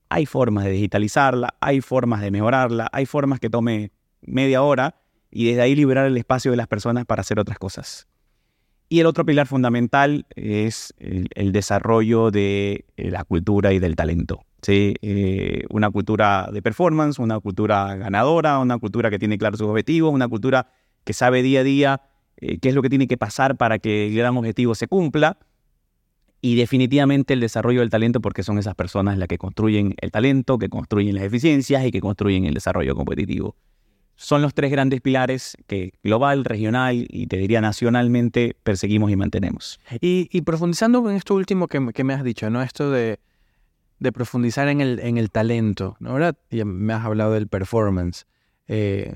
hay 0.09 0.27
formas 0.27 0.65
de 0.65 0.71
digitalizarla, 0.71 1.55
hay 1.61 1.81
formas 1.81 2.21
de 2.21 2.31
mejorarla, 2.31 2.89
hay 2.93 3.07
formas 3.07 3.41
que 3.41 3.51
tome 3.51 3.93
media 4.23 4.63
hora 4.63 4.97
y 5.31 5.47
desde 5.47 5.63
ahí 5.63 5.75
liberar 5.75 6.07
el 6.07 6.17
espacio 6.17 6.51
de 6.51 6.57
las 6.57 6.69
personas 6.69 7.05
para 7.05 7.21
hacer 7.21 7.39
otras 7.39 7.59
cosas. 7.59 8.07
Y 8.89 9.01
el 9.01 9.07
otro 9.07 9.25
pilar 9.25 9.47
fundamental 9.47 10.27
es 10.37 10.95
el, 10.99 11.53
desarrollo 11.53 12.31
de 12.31 12.85
eh, 12.97 13.11
la 13.11 13.25
cultura 13.25 13.73
y 13.73 13.79
del 13.79 13.97
talento. 13.97 14.45
¿sí? 14.63 14.95
Eh, 15.03 15.65
una 15.71 15.91
cultura 15.91 16.49
de 16.53 16.63
performance, 16.63 17.19
una 17.19 17.41
cultura 17.41 17.97
ganadora, 17.97 18.59
una 18.59 18.79
cultura 18.79 19.11
que 19.11 19.19
tiene 19.19 19.39
claros 19.39 19.59
sus 19.59 19.69
objetivos, 19.69 20.13
una 20.13 20.29
cultura 20.29 20.69
que 21.03 21.13
sabe 21.13 21.43
día 21.43 21.61
a 21.61 21.65
día 21.65 22.03
eh, 22.37 22.59
qué 22.59 22.69
es 22.69 22.75
lo 22.75 22.83
que 22.83 22.91
tiene 22.91 23.07
que 23.07 23.17
pasar 23.17 23.57
para 23.57 23.79
que 23.79 24.09
el 24.09 24.15
gran 24.15 24.37
objetivo 24.37 24.75
se 24.75 24.89
cumpla 24.89 25.39
y 26.45 26.57
definitivamente 26.57 27.33
el 27.33 27.41
desarrollo 27.41 27.81
del 27.81 27.89
talento 27.89 28.21
porque 28.21 28.43
son 28.43 28.59
esas 28.59 28.75
personas 28.75 29.17
las 29.17 29.29
que 29.29 29.39
construyen 29.39 29.95
el 30.03 30.11
talento, 30.11 30.59
que 30.59 30.69
construyen 30.69 31.15
las 31.15 31.25
eficiencias 31.25 31.87
y 31.87 31.91
que 31.91 32.03
construyen 32.03 32.45
el 32.45 32.53
desarrollo 32.53 32.95
competitivo. 32.95 33.57
son 34.17 34.43
los 34.43 34.53
tres 34.53 34.71
grandes 34.71 35.01
pilares 35.01 35.57
que 35.67 35.95
global, 36.03 36.45
regional 36.45 37.07
y 37.09 37.29
te 37.29 37.39
diría 37.39 37.63
nacionalmente 37.63 38.59
perseguimos 38.63 39.11
y 39.11 39.17
mantenemos. 39.17 39.81
Y, 40.03 40.43
profundizando 40.43 41.09
en 41.09 41.17
esto 41.17 41.35
último 41.35 41.67
que, 41.67 41.81
me 41.81 42.13
has 42.13 42.23
dicho, 42.23 42.51
¿no? 42.51 42.61
Esto 42.61 42.91
de, 42.91 43.19
profundizar 44.13 44.69
en 44.69 44.83
el, 44.83 44.99
en 44.99 45.17
el 45.17 45.31
talento, 45.31 45.97
¿no? 45.99 46.11
Ahora 46.11 46.37
ya 46.51 46.67
me 46.67 46.93
has 46.93 47.07
hablado 47.07 47.33
del 47.33 47.49
performance. 47.49 48.27
Eh, 48.69 49.15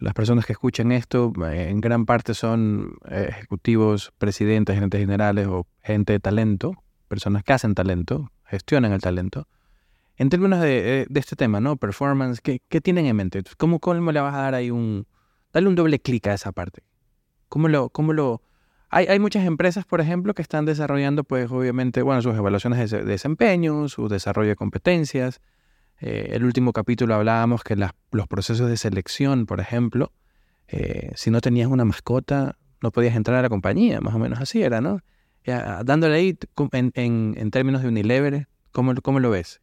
las 0.00 0.14
personas 0.14 0.46
que 0.46 0.52
escuchan 0.52 0.92
esto 0.92 1.32
eh, 1.50 1.68
en 1.70 1.80
gran 1.80 2.06
parte 2.06 2.34
son 2.34 2.98
eh, 3.10 3.26
ejecutivos, 3.30 4.12
presidentes, 4.18 4.74
gerentes 4.74 5.00
generales 5.00 5.46
o 5.48 5.66
gente 5.82 6.12
de 6.12 6.20
talento, 6.20 6.74
personas 7.08 7.42
que 7.42 7.52
hacen 7.52 7.74
talento, 7.74 8.30
gestionan 8.44 8.92
el 8.92 9.00
talento. 9.00 9.48
En 10.16 10.30
términos 10.30 10.60
de, 10.60 11.06
este 11.14 11.36
tema, 11.36 11.60
¿no? 11.60 11.76
Performance, 11.76 12.40
¿qué, 12.40 12.80
tienen 12.80 13.06
en 13.06 13.16
mente? 13.16 13.42
¿Cómo, 13.56 13.78
¿Cómo, 13.78 14.12
le 14.12 14.20
vas 14.20 14.34
a 14.34 14.38
dar 14.38 14.54
ahí 14.54 14.70
un... 14.70 15.06
Dale 15.52 15.68
un 15.68 15.76
doble 15.76 16.00
clic 16.00 16.26
a 16.26 16.34
esa 16.34 16.50
parte. 16.50 16.82
¿Cómo 17.48 17.68
lo... 17.68 17.88
Cómo 17.90 18.12
lo 18.12 18.42
hay, 18.90 19.06
hay, 19.06 19.18
muchas 19.18 19.44
empresas, 19.44 19.84
por 19.84 20.00
ejemplo, 20.00 20.34
que 20.34 20.42
están 20.42 20.64
desarrollando, 20.64 21.22
pues 21.22 21.50
obviamente, 21.50 22.02
bueno, 22.02 22.22
sus 22.22 22.34
evaluaciones 22.34 22.90
de, 22.90 23.04
desempeño, 23.04 23.86
su 23.88 24.08
desarrollo 24.08 24.48
de 24.48 24.56
competencias. 24.56 25.40
Eh, 26.00 26.30
el 26.32 26.44
último 26.44 26.72
capítulo 26.72 27.14
hablábamos 27.14 27.64
que 27.64 27.76
los 27.76 28.28
procesos 28.28 28.68
de 28.68 28.76
selección, 28.76 29.46
por 29.46 29.60
ejemplo, 29.60 30.12
eh, 30.68 31.10
si 31.14 31.30
no 31.30 31.40
tenías 31.40 31.68
una 31.68 31.84
mascota, 31.84 32.56
no 32.82 32.90
podías 32.90 33.16
entrar 33.16 33.38
a 33.38 33.42
la 33.42 33.48
compañía, 33.48 34.00
más 34.00 34.14
o 34.14 34.18
menos 34.18 34.40
así 34.40 34.62
era, 34.62 34.80
¿no? 34.80 35.00
dándole 35.84 36.14
ahí 36.14 36.38
en, 36.72 36.92
en, 36.94 37.34
en, 37.38 37.50
términos 37.50 37.80
de 37.80 37.88
Unilever, 37.88 38.48
¿cómo, 38.70 38.94
cómo 38.96 39.18
lo 39.18 39.30
ves? 39.30 39.62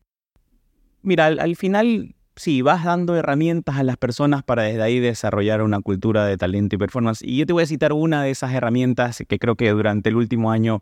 Mira, 1.04 1.28
al, 1.28 1.56
final 1.56 2.16
sí, 2.36 2.64
vas 2.64 2.84
dando 2.86 3.16
herramientas 3.16 3.78
a 3.78 3.84
las 3.84 3.96
personas 3.96 4.42
para 4.42 4.64
desde 4.64 4.82
ahí 4.82 5.00
desarrollar 5.00 5.62
una 5.62 5.80
cultura 5.82 6.26
de 6.26 6.38
talento 6.38 6.76
y 6.76 6.80
performance. 6.80 7.22
Y 7.22 7.38
yo 7.38 7.46
te 7.46 7.54
voy 7.54 7.62
a 7.62 7.68
citar 7.68 7.94
una 7.94 8.24
de 8.24 8.32
esas 8.32 8.52
herramientas 8.54 9.24
que 9.28 9.38
creo 9.38 9.56
que 9.56 9.70
durante 9.70 10.10
el 10.10 10.16
último 10.16 10.50
año 10.50 10.82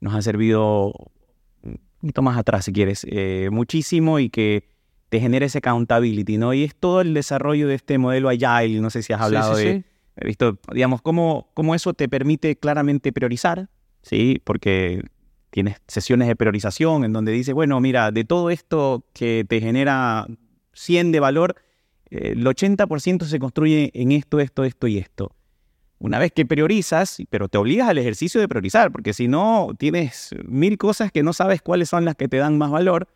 nos 0.00 0.14
ha 0.14 0.22
servido 0.22 0.92
un 1.64 1.80
poquito 2.00 2.22
más 2.22 2.38
atrás, 2.38 2.66
si 2.66 2.72
quieres, 2.72 3.04
eh, 3.10 3.48
muchísimo 3.50 4.20
y 4.20 4.30
que 4.30 4.73
te 5.14 5.20
genera 5.20 5.46
ese 5.46 5.58
accountability, 5.58 6.38
¿no? 6.38 6.52
Y 6.54 6.64
es 6.64 6.74
todo 6.74 7.00
el 7.00 7.14
desarrollo 7.14 7.68
de 7.68 7.76
este 7.76 7.98
modelo 7.98 8.30
Agile, 8.30 8.80
no 8.80 8.90
sé 8.90 9.00
si 9.04 9.12
has 9.12 9.20
hablado 9.20 9.54
de... 9.54 9.84
He 10.16 10.26
visto, 10.26 10.58
digamos, 10.72 11.02
cómo, 11.02 11.52
cómo 11.54 11.76
eso 11.76 11.94
te 11.94 12.08
permite 12.08 12.56
claramente 12.56 13.12
priorizar, 13.12 13.68
¿sí? 14.02 14.40
Porque 14.42 15.04
tienes 15.50 15.76
sesiones 15.86 16.26
de 16.26 16.34
priorización 16.34 17.04
en 17.04 17.12
donde 17.12 17.30
dice, 17.30 17.52
bueno, 17.52 17.78
mira, 17.78 18.10
de 18.10 18.24
todo 18.24 18.50
esto 18.50 19.06
que 19.12 19.46
te 19.48 19.60
genera 19.60 20.26
100 20.72 21.12
de 21.12 21.20
valor, 21.20 21.54
eh, 22.10 22.32
el 22.32 22.44
80% 22.44 23.22
se 23.22 23.38
construye 23.38 23.92
en 23.94 24.10
esto, 24.10 24.40
esto, 24.40 24.64
esto 24.64 24.88
y 24.88 24.98
esto. 24.98 25.30
Una 26.00 26.18
vez 26.18 26.32
que 26.32 26.44
priorizas, 26.44 27.22
pero 27.30 27.48
te 27.48 27.56
obligas 27.56 27.88
al 27.88 27.98
ejercicio 27.98 28.40
de 28.40 28.48
priorizar, 28.48 28.90
porque 28.90 29.12
si 29.12 29.28
no 29.28 29.76
tienes 29.78 30.34
mil 30.44 30.76
cosas 30.76 31.12
que 31.12 31.22
no 31.22 31.32
sabes 31.32 31.62
cuáles 31.62 31.88
son 31.88 32.04
las 32.04 32.16
que 32.16 32.26
te 32.26 32.38
dan 32.38 32.58
más 32.58 32.72
valor, 32.72 33.06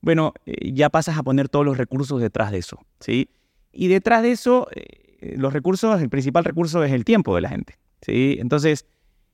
bueno, 0.00 0.34
eh, 0.46 0.72
ya 0.72 0.90
pasas 0.90 1.18
a 1.18 1.22
poner 1.22 1.48
todos 1.48 1.64
los 1.64 1.78
recursos 1.78 2.20
detrás 2.20 2.50
de 2.52 2.58
eso, 2.58 2.78
¿sí? 3.00 3.30
Y 3.72 3.88
detrás 3.88 4.22
de 4.22 4.32
eso, 4.32 4.68
eh, 4.74 5.34
los 5.36 5.52
recursos, 5.52 6.00
el 6.00 6.08
principal 6.08 6.44
recurso 6.44 6.82
es 6.84 6.92
el 6.92 7.04
tiempo 7.04 7.34
de 7.34 7.40
la 7.40 7.48
gente, 7.48 7.78
¿sí? 8.02 8.36
Entonces, 8.40 8.86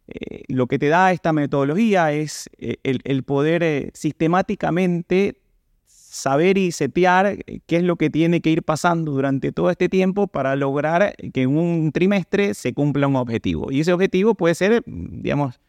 eh, 0.09 0.43
lo 0.49 0.67
que 0.67 0.79
te 0.79 0.89
da 0.89 1.13
esta 1.13 1.33
metodología 1.33 2.13
es 2.13 2.51
eh, 2.59 2.77
el, 2.83 3.23
poder 3.23 3.63
eh, 3.63 3.91
sistemáticamente 3.95 5.39
saber 5.87 6.59
y 6.59 6.73
setear 6.73 7.39
qué 7.67 7.77
es 7.77 7.83
lo 7.85 7.97
que 7.97 8.11
tiene 8.11 8.41
que 8.41 8.51
ir 8.51 8.63
pasando 8.63 9.13
durante 9.13 9.53
todo 9.53 9.71
este 9.71 9.89
tiempo 9.89 10.27
para 10.27 10.57
lograr 10.57 11.15
que 11.33 11.43
en 11.43 11.57
un 11.57 11.93
trimestre 11.93 12.53
se 12.55 12.75
cumpla 12.75 13.07
un 13.07 13.17
objetivo. 13.17 13.71
Y 13.71 13.81
ese 13.81 13.93
objetivo 13.93 14.35
puede 14.35 14.55
ser, 14.55 14.83
digamos, 14.87 15.61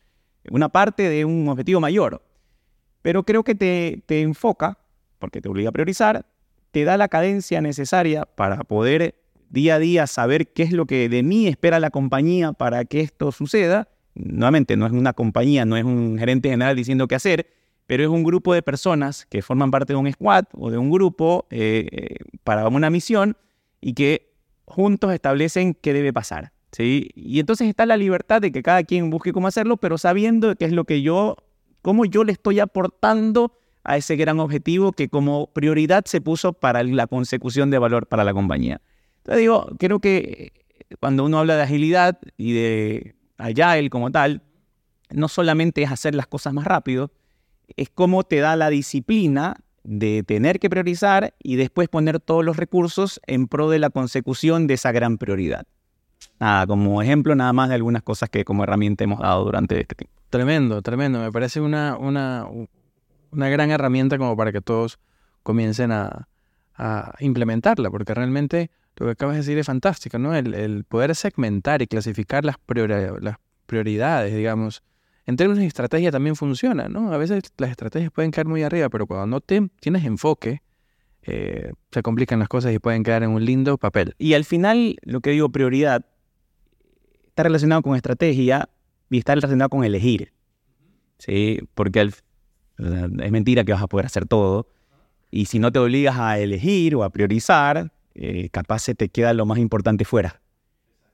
una 0.50 0.68
parte 0.68 1.08
de 1.08 1.24
un 1.24 1.48
objetivo 1.48 1.80
mayor. 1.80 2.22
Pero 3.02 3.24
creo 3.24 3.44
que 3.44 3.56
te, 3.56 4.04
te 4.06 4.22
enfoca, 4.22 4.78
porque 5.24 5.40
te 5.40 5.48
obliga 5.48 5.70
a 5.70 5.72
priorizar, 5.72 6.26
te 6.72 6.84
da 6.84 6.98
la 6.98 7.08
cadencia 7.08 7.62
necesaria 7.62 8.26
para 8.26 8.58
poder 8.66 9.16
día 9.50 9.76
a 9.76 9.80
día 9.80 10.06
saber 10.06 10.52
qué 10.52 10.64
es 10.64 10.74
lo 10.74 10.86
que 10.86 11.08
de 11.08 11.24
mí 11.24 11.48
espera 11.48 11.80
la 11.80 11.92
compañía 11.92 12.52
para 12.52 12.84
que 12.84 13.00
esto 13.00 13.32
suceda 13.32 13.88
nuevamente 14.16 14.76
no 14.76 14.86
es 14.86 14.92
una 14.92 15.14
compañía, 15.14 15.64
no 15.64 15.78
es 15.78 15.86
un 15.86 16.18
gerente 16.20 16.50
general 16.50 16.76
diciendo 16.76 17.08
qué 17.08 17.16
hacer, 17.16 17.48
pero 17.88 18.04
es 18.04 18.10
un 18.10 18.26
grupo 18.26 18.54
de 18.54 18.62
personas 18.62 19.26
que 19.28 19.42
forman 19.42 19.72
parte 19.72 19.94
de 19.94 19.98
un 19.98 20.12
squad 20.12 20.44
o 20.52 20.70
de 20.70 20.78
un 20.78 20.92
grupo 20.92 21.48
eh, 21.52 22.18
para 22.44 22.68
una 22.68 22.90
misión 22.90 23.38
y 23.80 23.94
que 23.94 24.34
juntos 24.66 25.14
establecen 25.14 25.74
qué 25.74 25.94
debe 25.94 26.12
pasar. 26.12 26.52
¿sí? 26.74 27.12
Y 27.16 27.40
entonces 27.40 27.70
está 27.70 27.86
la 27.86 27.96
libertad 27.96 28.42
de 28.42 28.52
que 28.52 28.62
cada 28.62 28.84
quien 28.84 29.10
busque 29.10 29.32
cómo 29.32 29.48
hacerlo, 29.48 29.78
pero 29.78 29.98
sabiendo 29.98 30.54
qué 30.58 30.66
es 30.66 30.74
lo 30.74 30.84
que 30.84 31.02
yo, 31.02 31.38
cómo 31.82 32.04
yo 32.04 32.26
le 32.26 32.34
estoy 32.34 32.60
aportando 32.60 33.58
a 33.84 33.98
ese 33.98 34.16
gran 34.16 34.40
objetivo 34.40 34.92
que 34.94 35.10
como 35.10 35.48
prioridad 35.48 36.06
se 36.06 36.22
puso 36.22 36.54
para 36.54 36.84
la 36.84 37.08
consecución 37.08 37.70
de 37.70 37.80
valor 37.80 38.08
para 38.08 38.24
la 38.24 38.34
compañía. 38.34 38.82
Entonces 39.18 39.40
digo, 39.40 39.68
creo 39.78 40.00
que 40.00 40.54
cuando 41.00 41.26
uno 41.26 41.40
habla 41.40 41.56
de 41.56 41.64
agilidad 41.64 42.20
y 42.38 42.54
de 42.54 43.16
Agile 43.38 43.90
como 43.90 44.12
tal, 44.12 44.42
no 45.10 45.28
solamente 45.28 45.84
es 45.84 45.92
hacer 45.92 46.16
las 46.16 46.28
cosas 46.28 46.54
más 46.54 46.66
rápido, 46.66 47.12
es 47.76 47.90
cómo 47.90 48.24
te 48.24 48.38
da 48.38 48.56
la 48.56 48.70
disciplina 48.70 49.56
de 49.84 50.24
tener 50.24 50.60
que 50.60 50.70
priorizar 50.70 51.34
y 51.42 51.56
después 51.56 51.90
poner 51.90 52.20
todos 52.20 52.44
los 52.44 52.58
recursos 52.58 53.20
en 53.28 53.48
pro 53.48 53.70
de 53.70 53.80
la 53.80 53.90
consecución 53.90 54.68
de 54.68 54.76
esa 54.76 54.92
gran 54.92 55.18
prioridad. 55.18 55.66
Nada, 56.40 56.66
como 56.68 57.02
ejemplo 57.02 57.36
nada 57.36 57.54
más 57.54 57.70
de 57.70 57.76
algunas 57.76 58.02
cosas 58.02 58.30
que 58.30 58.46
como 58.46 58.64
herramienta 58.64 59.04
hemos 59.04 59.20
dado 59.20 59.44
durante 59.44 59.80
este 59.80 59.96
tiempo. 59.96 60.16
Tremendo, 60.30 60.82
tremendo. 60.82 61.20
Me 61.20 61.32
parece 61.32 61.62
una, 61.62 61.98
una, 61.98 62.48
una 63.34 63.50
gran 63.50 63.72
herramienta 63.72 64.18
como 64.18 64.38
para 64.38 64.52
que 64.52 64.62
todos 64.62 65.00
comiencen 65.44 65.92
a, 65.92 66.28
implementarla, 67.20 67.92
porque 67.92 68.14
realmente 68.16 68.72
lo 68.96 69.06
que 69.06 69.12
acabas 69.12 69.36
de 69.36 69.42
decir 69.42 69.58
es 69.58 69.68
fantástico, 69.68 70.18
¿no? 70.18 70.36
El, 70.36 70.84
poder 70.86 71.16
segmentar 71.16 71.82
y 71.82 71.88
clasificar 71.88 72.44
las, 72.44 72.58
las 73.22 73.38
prioridades, 73.68 74.36
digamos. 74.36 74.84
En 75.26 75.38
términos 75.38 75.60
de 75.60 75.68
estrategia 75.68 76.12
también 76.12 76.36
funciona, 76.36 76.90
¿no? 76.90 77.14
A 77.14 77.18
veces 77.18 77.44
las 77.58 77.70
estrategias 77.70 78.12
pueden 78.12 78.32
caer 78.32 78.48
muy 78.48 78.64
arriba, 78.64 78.90
pero 78.90 79.06
cuando 79.06 79.28
no 79.28 79.40
te, 79.40 79.70
tienes 79.80 80.04
enfoque, 80.04 80.62
eh, 81.22 81.72
se 81.92 82.02
complican 82.02 82.40
las 82.40 82.50
cosas 82.50 82.74
y 82.74 82.80
pueden 82.80 83.04
quedar 83.04 83.24
en 83.24 83.30
un 83.30 83.46
lindo 83.46 83.78
papel. 83.78 84.16
Y 84.18 84.34
al 84.34 84.44
final, 84.44 84.98
lo 85.04 85.22
que 85.22 85.30
digo 85.30 85.50
prioridad, 85.50 86.06
está 87.28 87.44
relacionado 87.44 87.82
con 87.84 87.96
estrategia 87.96 88.70
y 89.10 89.20
está 89.20 89.36
relacionado 89.36 89.70
con 89.70 89.84
elegir. 89.84 90.34
¿Sí? 91.20 91.60
Porque 91.76 92.00
es 92.78 93.32
mentira 93.32 93.64
que 93.64 93.74
vas 93.74 93.82
a 93.82 93.88
poder 93.88 94.06
hacer 94.06 94.28
todo. 94.28 94.68
Y 95.32 95.46
si 95.46 95.60
no 95.60 95.72
te 95.72 95.80
obligas 95.80 96.18
a 96.18 96.38
elegir 96.40 96.96
o 96.96 97.04
a 97.04 97.10
priorizar, 97.10 97.92
eh, 98.16 98.50
capaz 98.52 98.80
se 98.80 98.96
te 98.96 99.10
queda 99.10 99.34
lo 99.34 99.46
más 99.46 99.58
importante 99.58 100.06
fuera. 100.06 100.42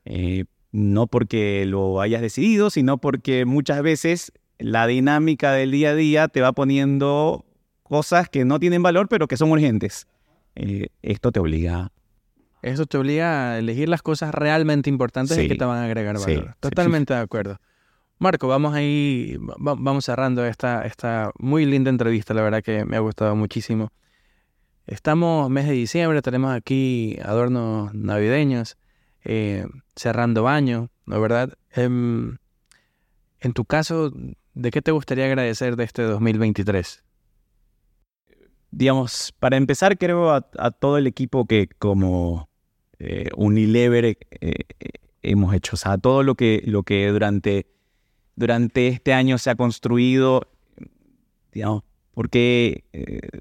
Eh, 0.05 0.45
no 0.71 1.07
porque 1.07 1.65
lo 1.65 2.01
hayas 2.01 2.21
decidido, 2.21 2.69
sino 2.69 2.97
porque 2.99 3.45
muchas 3.45 3.81
veces 3.81 4.31
la 4.57 4.87
dinámica 4.87 5.53
del 5.53 5.71
día 5.71 5.91
a 5.91 5.95
día 5.95 6.27
te 6.27 6.41
va 6.41 6.51
poniendo 6.51 7.45
cosas 7.83 8.29
que 8.29 8.45
no 8.45 8.59
tienen 8.59 8.83
valor, 8.83 9.07
pero 9.07 9.27
que 9.27 9.37
son 9.37 9.51
urgentes. 9.51 10.07
Eh, 10.55 10.87
esto 11.01 11.31
te 11.31 11.39
obliga. 11.39 11.91
Esto 12.61 12.85
te 12.85 12.97
obliga 12.97 13.53
a 13.53 13.59
elegir 13.59 13.87
las 13.87 14.01
cosas 14.01 14.33
realmente 14.35 14.89
importantes 14.89 15.37
y 15.37 15.47
que 15.47 15.55
te 15.55 15.63
van 15.63 15.77
a 15.77 15.85
agregar 15.85 16.19
valor. 16.19 16.55
Totalmente 16.59 17.13
de 17.13 17.19
acuerdo. 17.21 17.59
Marco, 18.21 18.49
vamos 18.49 18.73
ahí, 18.73 19.37
vamos 19.39 20.03
cerrando 20.03 20.45
esta, 20.45 20.85
esta 20.85 21.31
muy 21.39 21.65
linda 21.65 21.89
entrevista, 21.89 22.33
la 22.33 22.41
verdad 22.41 22.61
que 22.61 22.83
me 22.83 22.97
ha 22.97 22.99
gustado 22.99 23.33
muchísimo. 23.33 23.93
Estamos 24.87 25.49
mes 25.49 25.65
de 25.67 25.71
diciembre, 25.71 26.21
tenemos 26.21 26.51
aquí 26.51 27.17
adornos 27.23 27.93
navideños, 27.93 28.77
eh, 29.23 29.65
cerrando 29.95 30.43
baño, 30.43 30.89
¿no 31.05 31.21
verdad? 31.21 31.57
Em, 31.71 32.35
en 33.39 33.53
tu 33.53 33.63
caso, 33.63 34.11
¿de 34.53 34.71
qué 34.71 34.81
te 34.81 34.91
gustaría 34.91 35.23
agradecer 35.25 35.77
de 35.77 35.85
este 35.85 36.01
2023? 36.01 37.05
Digamos, 38.71 39.33
para 39.39 39.55
empezar, 39.55 39.97
creo 39.97 40.33
a, 40.33 40.41
todo 40.71 40.97
el 40.97 41.07
equipo 41.07 41.45
que 41.45 41.69
como 41.79 42.49
eh, 42.99 43.29
Unilever 43.37 44.17
eh, 44.41 44.65
hemos 45.21 45.53
hecho, 45.55 45.75
o 45.75 45.77
sea, 45.77 45.97
todo 45.97 46.21
lo 46.23 46.35
que, 46.35 46.61
lo 46.65 46.83
que 46.83 47.07
durante, 47.07 47.78
durante 48.39 48.87
este 48.87 49.13
año 49.13 49.37
se 49.37 49.49
ha 49.49 49.55
construido, 49.55 50.47
digamos, 51.51 51.83
porque 52.13 52.85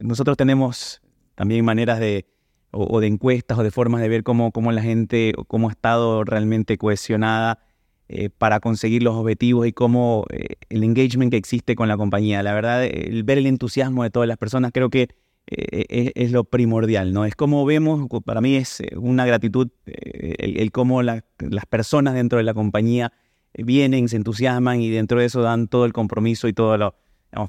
nosotros 0.00 0.36
tenemos 0.36 1.00
también 1.34 1.64
maneras 1.64 2.00
de, 2.00 2.26
o, 2.70 3.00
de 3.00 3.06
encuestas 3.06 3.58
o 3.58 3.62
de 3.62 3.70
formas 3.70 4.00
de 4.00 4.08
ver 4.08 4.22
cómo, 4.22 4.52
cómo 4.52 4.72
la 4.72 4.82
gente, 4.82 5.32
cómo 5.46 5.68
ha 5.68 5.72
estado 5.72 6.24
realmente 6.24 6.76
cohesionada 6.76 7.60
eh, 8.08 8.30
para 8.30 8.60
conseguir 8.60 9.02
los 9.02 9.14
objetivos 9.14 9.66
y 9.66 9.72
cómo 9.72 10.24
eh, 10.30 10.56
el 10.68 10.82
engagement 10.82 11.30
que 11.30 11.36
existe 11.36 11.76
con 11.76 11.88
la 11.88 11.96
compañía. 11.96 12.42
La 12.42 12.54
verdad, 12.54 12.84
el 12.84 13.22
ver 13.22 13.38
el 13.38 13.46
entusiasmo 13.46 14.02
de 14.02 14.10
todas 14.10 14.26
las 14.26 14.38
personas, 14.38 14.72
creo 14.72 14.90
que 14.90 15.08
eh, 15.46 16.12
es, 16.14 16.32
lo 16.32 16.44
primordial, 16.44 17.12
¿no? 17.12 17.24
Es 17.24 17.34
como 17.34 17.64
vemos, 17.64 18.06
para 18.24 18.40
mí 18.40 18.56
es 18.56 18.80
eh, 18.80 18.96
una 18.96 19.24
gratitud 19.24 19.68
el, 19.86 20.72
cómo 20.72 21.02
las 21.02 21.22
personas 21.70 22.14
dentro 22.14 22.38
de 22.38 22.44
la 22.44 22.54
compañía 22.54 23.12
vienen, 23.54 24.08
se 24.08 24.16
entusiasman 24.16 24.80
y 24.80 24.90
dentro 24.90 25.20
de 25.20 25.26
eso 25.26 25.42
dan 25.42 25.68
todo 25.68 25.84
el 25.84 25.92
compromiso 25.92 26.48
y 26.48 26.52
todo 26.52 26.76
lo... 26.76 26.94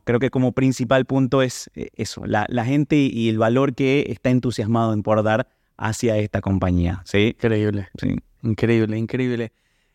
creo 0.04 0.20
que 0.20 0.30
como 0.30 0.54
principal 0.54 1.06
punto 1.06 1.42
es 1.42 1.70
eso, 1.74 2.26
la, 2.26 2.48
gente 2.66 2.96
y 2.98 3.30
el 3.30 3.38
valor 3.38 3.76
que 3.76 4.06
está 4.10 4.30
entusiasmado 4.30 4.94
en 4.94 5.04
poder 5.04 5.24
dar 5.24 5.48
hacia 5.78 6.18
esta 6.18 6.42
compañía, 6.42 7.02
¿sí? 7.06 7.36
Increíble. 7.38 7.88
Sí. 8.00 8.16
Increíble, 8.42 8.98
increíble. 8.98 9.52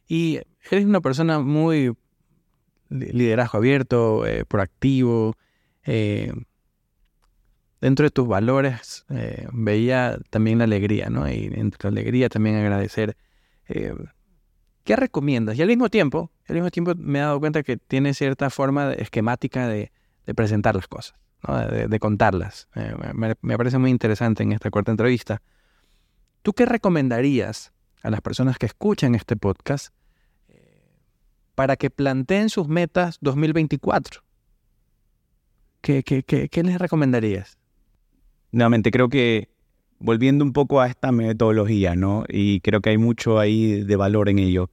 Y 0.07 0.41
eres 0.71 0.85
una 0.85 1.01
persona 1.01 1.41
muy 1.41 1.95
liderazgo 2.91 3.59
abierto, 3.59 4.25
proactivo, 4.49 5.35
eh, 5.85 6.33
dentro 7.81 8.05
de 8.05 8.11
tus 8.11 8.27
valores 8.27 9.05
eh, 9.11 9.47
veía 9.53 10.19
también 10.31 10.59
la 10.59 10.65
alegría, 10.65 11.11
¿no? 11.11 11.29
Y 11.29 11.51
entre 11.55 11.91
la 11.91 12.01
alegría 12.01 12.29
también 12.29 12.57
agradecer. 12.57 13.17
Eh, 14.85 14.87
¿Qué 14.87 14.97
recomiendas? 14.97 15.57
Y 15.57 15.63
al 15.63 15.69
mismo 15.69 15.89
tiempo, 15.89 16.31
al 16.49 16.55
mismo 16.55 16.71
tiempo 16.71 16.93
me 16.97 17.19
he 17.19 17.23
dado 17.23 17.41
cuenta 17.41 17.63
que 17.63 17.77
tiene 17.77 18.15
cierta 18.15 18.51
forma 18.51 18.93
esquemática 18.93 19.67
de, 19.69 19.91
presentar 20.35 20.75
las 20.75 20.89
cosas, 20.89 21.15
de, 21.89 21.99
contarlas. 21.99 22.69
Me, 23.15 23.35
me, 23.41 23.57
parece 23.57 23.79
muy 23.79 23.91
interesante 23.91 24.43
en 24.43 24.53
esta 24.53 24.71
corta 24.71 24.91
entrevista. 24.91 25.43
¿Tú 26.43 26.53
qué 26.53 26.67
recomendarías 26.67 27.73
a 28.03 28.11
las 28.11 28.21
personas 28.21 28.59
que 28.59 28.67
escuchan 28.67 29.15
este 29.15 29.37
podcast 29.37 29.95
para 31.55 31.77
que 31.77 31.91
planteen 31.91 32.49
sus 32.51 32.69
metas 32.69 33.19
2024? 33.21 34.23
¿Qué, 35.85 36.63
les 36.65 36.79
recomendarías? 36.79 37.59
Nuevamente, 38.53 38.91
creo 38.91 39.11
que 39.11 39.51
volviendo 40.05 40.45
un 40.45 40.53
poco 40.53 40.83
a 40.83 40.87
esta 40.87 41.13
metodología, 41.13 41.97
¿no? 41.97 42.25
Y 42.29 42.61
creo 42.61 42.83
que 42.83 42.91
hay 42.91 42.99
mucho 42.99 43.39
ahí 43.39 43.83
de 43.83 43.97
valor 43.97 44.29
en 44.29 44.39
ello. 44.39 44.71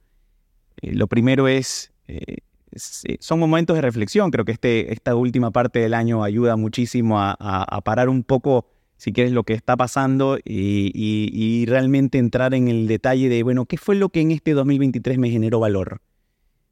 Eh, 0.82 0.94
lo 0.94 1.06
primero 1.06 1.48
es, 1.48 1.90
eh, 2.06 2.36
eh, 2.70 3.16
son 3.18 3.38
momentos 3.38 3.74
de 3.74 3.80
reflexión. 3.80 4.30
Creo 4.30 4.44
que 4.44 4.52
este, 4.52 4.92
esta 4.92 5.14
última 5.14 5.50
parte 5.50 5.78
del 5.78 5.94
año 5.94 6.22
ayuda 6.22 6.56
muchísimo 6.56 7.18
a, 7.18 7.80
parar 7.82 8.10
un 8.10 8.24
poco, 8.24 8.66
si 8.98 9.14
quieres, 9.14 9.32
lo 9.32 9.44
que 9.44 9.54
está 9.54 9.74
pasando 9.74 10.38
y, 10.44 11.64
realmente 11.66 12.18
entrar 12.18 12.52
en 12.52 12.68
el 12.68 12.86
detalle 12.86 13.30
de, 13.30 13.42
bueno, 13.42 13.64
¿qué 13.64 13.78
fue 13.78 13.94
lo 13.94 14.10
que 14.10 14.20
en 14.20 14.32
este 14.32 14.52
2023 14.52 15.16
me 15.16 15.30
generó 15.30 15.60
valor? 15.60 16.02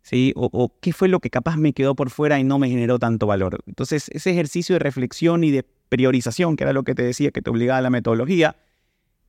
¿sí? 0.03 0.35
O, 0.37 0.70
qué 0.83 0.92
fue 0.92 1.09
lo 1.09 1.20
que 1.20 1.31
capaz 1.31 1.57
me 1.57 1.73
quedó 1.73 1.94
por 1.94 2.11
fuera 2.11 2.38
y 2.38 2.44
no 2.44 2.59
me 2.59 2.68
generó 2.68 2.99
tanto 2.99 3.27
valor. 3.27 3.61
Entonces, 3.66 4.11
ese 4.12 4.33
ejercicio 4.33 4.75
de 4.75 4.81
reflexión 4.81 5.44
y 5.44 5.51
de 5.51 5.64
priorización, 5.90 6.57
que 6.57 6.64
era 6.64 6.72
lo 6.72 6.85
que 6.85 6.94
te 6.94 7.03
decía 7.03 7.31
que 7.31 7.42
te 7.42 7.50
obligaba 7.50 7.79
a 7.79 7.83
la 7.83 7.90
metodología, 7.90 8.57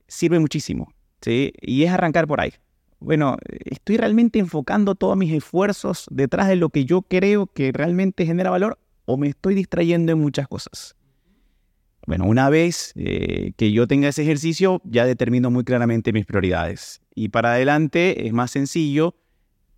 sirve 0.08 0.38
muchísimo, 0.38 0.94
¿sí? 1.20 1.52
Y 1.60 1.82
es 1.82 1.90
arrancar 1.90 2.26
por 2.26 2.40
ahí. 2.40 2.54
Bueno, 3.00 3.36
¿estoy 3.64 3.98
realmente 3.98 4.38
enfocando 4.38 4.94
todos 4.94 5.16
mis 5.16 5.32
esfuerzos 5.32 6.06
detrás 6.10 6.48
de 6.48 6.56
lo 6.56 6.70
que 6.70 6.86
yo 6.86 7.02
creo 7.02 7.46
que 7.48 7.72
realmente 7.72 8.24
genera 8.24 8.48
valor 8.48 8.78
o 9.04 9.18
me 9.18 9.28
estoy 9.28 9.54
distrayendo 9.54 10.12
en 10.12 10.20
muchas 10.20 10.48
cosas? 10.48 10.96
Bueno, 12.06 12.24
una 12.24 12.48
vez 12.48 12.92
eh, 12.96 13.52
que 13.56 13.72
yo 13.72 13.86
tenga 13.86 14.08
ese 14.08 14.22
ejercicio, 14.22 14.80
ya 14.84 15.04
determino 15.04 15.50
muy 15.50 15.64
claramente 15.64 16.12
mis 16.12 16.26
prioridades. 16.26 17.00
Y 17.14 17.28
para 17.28 17.52
adelante 17.52 18.26
es 18.26 18.32
más 18.32 18.52
sencillo 18.52 19.14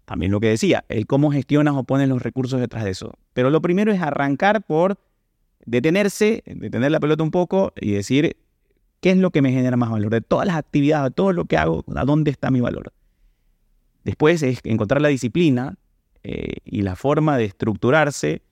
también 0.04 0.32
lo 0.32 0.40
que 0.40 0.48
decía, 0.48 0.84
el 0.88 1.06
cómo 1.06 1.32
gestionas 1.32 1.74
o 1.76 1.84
pones 1.84 2.08
los 2.08 2.22
recursos 2.22 2.60
detrás 2.60 2.84
de 2.84 2.90
eso. 2.90 3.14
Pero 3.32 3.50
lo 3.50 3.62
primero 3.62 3.92
es 3.92 4.02
arrancar 4.02 4.62
por 4.64 4.98
detenerse, 5.66 6.42
detener 6.46 6.90
la 6.90 7.00
pelota 7.00 7.22
un 7.22 7.30
poco 7.30 7.72
y 7.80 7.92
decir, 7.92 8.36
¿qué 9.00 9.10
es 9.10 9.16
lo 9.18 9.30
que 9.30 9.42
me 9.42 9.52
genera 9.52 9.76
más 9.76 9.90
valor? 9.90 10.10
De 10.10 10.20
todas 10.20 10.46
las 10.46 10.56
actividades, 10.56 11.10
de 11.10 11.14
todo 11.14 11.32
lo 11.32 11.44
que 11.44 11.56
hago, 11.56 11.84
¿a 11.94 12.04
dónde 12.04 12.30
está 12.30 12.50
mi 12.50 12.60
valor? 12.60 12.92
Después 14.04 14.42
es 14.42 14.60
encontrar 14.64 15.00
la 15.00 15.08
disciplina 15.08 15.76
eh, 16.22 16.56
y 16.64 16.82
la 16.82 16.96
forma 16.96 17.38
de 17.38 17.44
estructurarse 17.44 18.42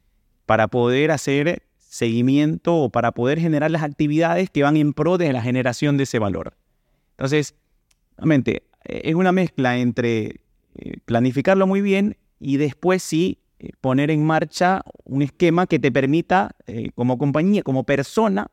para 0.47 0.69
poder 0.69 1.11
hacer 1.11 1.63
seguimiento 1.79 2.77
o 2.77 2.91
para 2.91 3.13
poder 3.13 3.39
generar 3.39 3.71
las 3.71 3.83
actividades 3.83 4.49
que 4.51 4.63
van 4.63 4.77
en 4.77 4.95
pro 4.95 5.19
de 5.19 5.33
la 5.33 5.43
generación 5.43 5.99
de 5.99 6.05
ese 6.05 6.19
valor. 6.19 6.55
Entonces, 7.13 7.55
realmente, 8.17 8.63
es 8.85 9.15
una 9.15 9.33
mezcla 9.33 9.77
entre 9.79 10.41
eh, 10.75 10.97
planificarlo 11.05 11.67
muy 11.67 11.83
bien 11.83 12.17
y 12.41 12.57
después 12.57 13.03
sí 13.03 13.39
eh, 13.39 13.42
poner 13.81 14.11
en 14.11 14.25
marcha 14.25 14.83
un 15.05 15.23
esquema 15.23 15.67
que 15.67 15.79
te 15.79 15.93
permita, 15.93 16.53
eh, 16.67 16.91
como 16.95 17.19
compañía, 17.19 17.63
como 17.63 17.85
persona, 17.85 18.49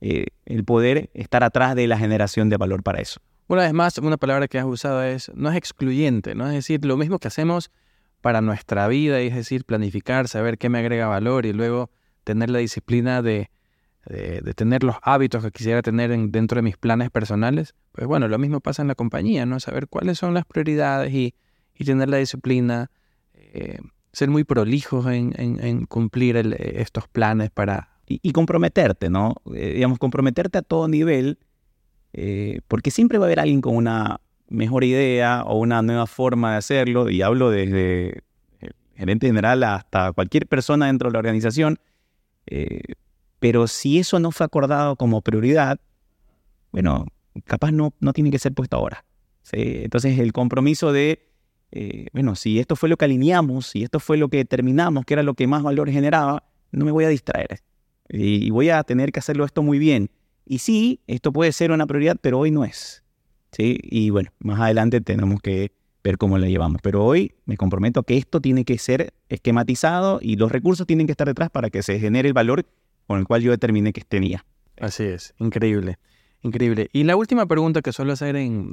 el 0.00 0.64
poder 0.64 1.08
estar 1.14 1.42
atrás 1.42 1.74
de 1.74 1.86
la 1.86 1.96
generación 1.96 2.50
de 2.50 2.58
valor 2.58 2.82
para 2.82 3.00
eso. 3.00 3.20
Una 3.46 3.62
vez 3.62 3.72
más, 3.72 3.96
una 3.98 4.18
palabra 4.18 4.48
que 4.48 4.58
has 4.58 4.66
usado 4.66 5.02
es, 5.02 5.30
no 5.34 5.50
es 5.50 5.56
excluyente, 5.56 6.34
¿no? 6.34 6.46
Es 6.46 6.52
decir, 6.52 6.84
lo 6.84 6.96
mismo 6.96 7.18
que 7.18 7.28
hacemos 7.28 7.70
para 8.20 8.40
nuestra 8.40 8.88
vida, 8.88 9.20
es 9.20 9.34
decir, 9.34 9.64
planificar, 9.64 10.28
saber 10.28 10.56
qué 10.56 10.70
me 10.70 10.78
agrega 10.78 11.06
valor 11.06 11.44
y 11.44 11.52
luego 11.52 11.90
tener 12.24 12.48
la 12.48 12.58
disciplina 12.58 13.20
de, 13.20 13.50
tener 14.56 14.82
los 14.82 14.96
hábitos 15.02 15.42
que 15.42 15.50
quisiera 15.50 15.82
tener 15.82 16.10
dentro 16.30 16.56
de 16.56 16.62
mis 16.62 16.76
planes 16.76 17.10
personales, 17.10 17.74
pues 17.92 18.06
bueno, 18.06 18.28
lo 18.28 18.38
mismo 18.38 18.60
pasa 18.60 18.82
en 18.82 18.88
la 18.88 18.94
compañía, 18.94 19.44
¿no? 19.44 19.60
Saber 19.60 19.88
cuáles 19.88 20.18
son 20.18 20.32
las 20.32 20.46
prioridades 20.46 21.12
y 21.12 21.34
tener 21.84 22.08
la 22.08 22.16
disciplina, 22.16 22.90
eh, 23.34 23.78
ser 24.14 24.30
muy 24.30 24.44
prolijos 24.44 25.06
en, 25.06 25.86
cumplir 25.86 26.36
estos 26.36 27.08
planes 27.08 27.50
para... 27.50 27.90
Y, 28.06 28.32
comprometerte, 28.32 29.08
¿no? 29.08 29.34
Eh, 29.54 29.72
digamos, 29.76 29.98
comprometerte 29.98 30.58
a 30.58 30.62
todo 30.62 30.88
nivel, 30.88 31.38
eh, 32.12 32.60
porque 32.68 32.90
siempre 32.90 33.16
va 33.18 33.24
a 33.24 33.28
haber 33.28 33.40
alguien 33.40 33.62
con 33.62 33.74
una 33.74 34.20
mejor 34.48 34.84
idea 34.84 35.42
o 35.44 35.58
una 35.58 35.80
nueva 35.80 36.06
forma 36.06 36.52
de 36.52 36.58
hacerlo, 36.58 37.08
y 37.08 37.22
hablo 37.22 37.48
desde 37.48 38.22
el 38.60 38.74
gerente 38.94 39.26
general 39.26 39.62
hasta 39.64 40.12
cualquier 40.12 40.46
persona 40.46 40.86
dentro 40.86 41.08
de 41.08 41.14
la 41.14 41.18
organización, 41.18 41.78
pero 43.38 43.66
si 43.66 43.98
eso 43.98 44.20
no 44.20 44.30
fue 44.32 44.44
acordado 44.44 44.96
como 44.96 45.22
prioridad, 45.22 45.80
bueno, 46.72 47.06
capaz 47.44 47.72
no, 47.72 47.94
no 48.00 48.12
tiene 48.12 48.30
que 48.30 48.38
ser 48.38 48.52
puesto 48.52 48.76
ahora. 48.76 49.04
Entonces 49.50 50.18
el 50.18 50.32
compromiso 50.32 50.92
de 50.92 51.33
eh, 51.76 52.06
bueno, 52.12 52.36
si 52.36 52.60
esto 52.60 52.76
fue 52.76 52.88
lo 52.88 52.96
que 52.96 53.04
alineamos, 53.04 53.66
si 53.66 53.82
esto 53.82 53.98
fue 53.98 54.16
lo 54.16 54.28
que 54.28 54.36
determinamos, 54.36 55.04
que 55.04 55.14
era 55.14 55.24
lo 55.24 55.34
que 55.34 55.48
más 55.48 55.64
valor 55.64 55.90
generaba, 55.90 56.44
no 56.70 56.84
me 56.84 56.92
voy 56.92 57.04
a 57.04 57.08
distraer. 57.08 57.58
Y, 58.08 58.48
voy 58.50 58.68
a 58.68 58.80
tener 58.84 59.10
que 59.10 59.18
hacerlo 59.18 59.44
esto 59.44 59.60
muy 59.64 59.80
bien. 59.80 60.08
Y 60.46 60.58
sí, 60.58 61.00
esto 61.08 61.32
puede 61.32 61.50
ser 61.50 61.72
una 61.72 61.86
prioridad, 61.86 62.16
pero 62.20 62.38
hoy 62.38 62.52
no 62.52 62.64
es. 62.64 63.02
¿sí? 63.50 63.80
Y 63.82 64.10
bueno, 64.10 64.30
más 64.38 64.60
adelante 64.60 65.00
tenemos 65.00 65.40
que 65.40 65.72
ver 66.04 66.16
cómo 66.16 66.38
la 66.38 66.46
llevamos. 66.46 66.80
Pero 66.80 67.04
hoy 67.04 67.34
me 67.44 67.56
comprometo 67.56 68.00
a 68.00 68.04
que 68.04 68.18
esto 68.18 68.40
tiene 68.40 68.64
que 68.64 68.78
ser 68.78 69.12
esquematizado 69.28 70.20
y 70.22 70.36
los 70.36 70.52
recursos 70.52 70.86
tienen 70.86 71.06
que 71.06 71.12
estar 71.12 71.26
detrás 71.26 71.50
para 71.50 71.70
que 71.70 71.82
se 71.82 71.98
genere 71.98 72.28
el 72.28 72.34
valor 72.34 72.64
con 73.08 73.18
el 73.18 73.26
cual 73.26 73.42
yo 73.42 73.50
determiné 73.50 73.92
que 73.92 74.02
tenía. 74.02 74.44
Así 74.78 75.02
es, 75.02 75.34
increíble, 75.40 75.98
increíble. 76.42 76.88
Y 76.92 77.02
la 77.02 77.16
última 77.16 77.46
pregunta 77.46 77.82
que 77.82 77.92
suelo 77.92 78.12
hacer 78.12 78.36
en 78.36 78.70